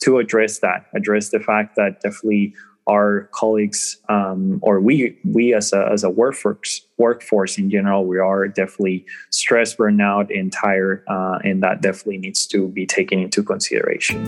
to 0.01 0.17
address 0.17 0.59
that, 0.59 0.87
address 0.95 1.29
the 1.29 1.39
fact 1.39 1.75
that 1.75 2.01
definitely 2.01 2.53
our 2.87 3.29
colleagues 3.33 3.97
um, 4.09 4.59
or 4.61 4.79
we 4.79 5.17
we 5.25 5.53
as 5.53 5.73
a 5.73 5.89
as 5.91 6.03
a 6.03 6.09
workforce 6.09 6.81
workforce 6.97 7.57
in 7.57 7.69
general 7.69 8.05
we 8.05 8.17
are 8.17 8.47
definitely 8.47 9.05
stressed 9.29 9.77
burnout 9.77 10.35
and 10.37 10.51
tired 10.51 11.03
uh, 11.07 11.37
and 11.43 11.61
that 11.61 11.81
definitely 11.81 12.17
needs 12.17 12.47
to 12.47 12.69
be 12.69 12.85
taken 12.85 13.19
into 13.19 13.43
consideration. 13.43 14.23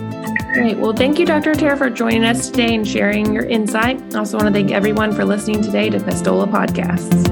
Great 0.52 0.76
well 0.76 0.92
thank 0.92 1.18
you 1.18 1.26
dr 1.26 1.50
Otero 1.50 1.76
for 1.76 1.90
joining 1.90 2.24
us 2.24 2.50
today 2.50 2.74
and 2.74 2.86
sharing 2.86 3.32
your 3.32 3.44
insight. 3.44 4.00
I 4.14 4.18
also 4.18 4.36
want 4.36 4.48
to 4.48 4.52
thank 4.52 4.70
everyone 4.70 5.12
for 5.12 5.24
listening 5.24 5.62
today 5.62 5.90
to 5.90 5.98
Pastola 5.98 6.46
podcasts. 6.46 7.28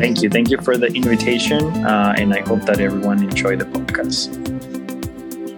Thank 0.00 0.22
you. 0.22 0.28
Thank 0.28 0.50
you 0.50 0.58
for 0.58 0.76
the 0.76 0.88
invitation 0.88 1.86
uh, 1.86 2.14
and 2.16 2.34
i 2.34 2.40
hope 2.40 2.62
that 2.62 2.80
everyone 2.80 3.22
enjoyed 3.22 3.58
the 3.60 3.64
podcast 3.64 4.65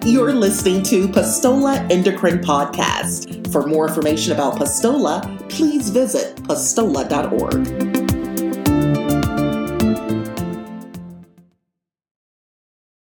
you're 0.09 0.33
listening 0.33 0.83
to 0.83 1.07
Pastola 1.09 1.87
Endocrine 1.91 2.39
Podcast. 2.39 3.53
For 3.53 3.67
more 3.67 3.89
information 3.89 4.33
about 4.33 4.57
Pastola, 4.57 5.23
please 5.51 5.91
visit 5.91 6.37
pastola.org. 6.45 7.98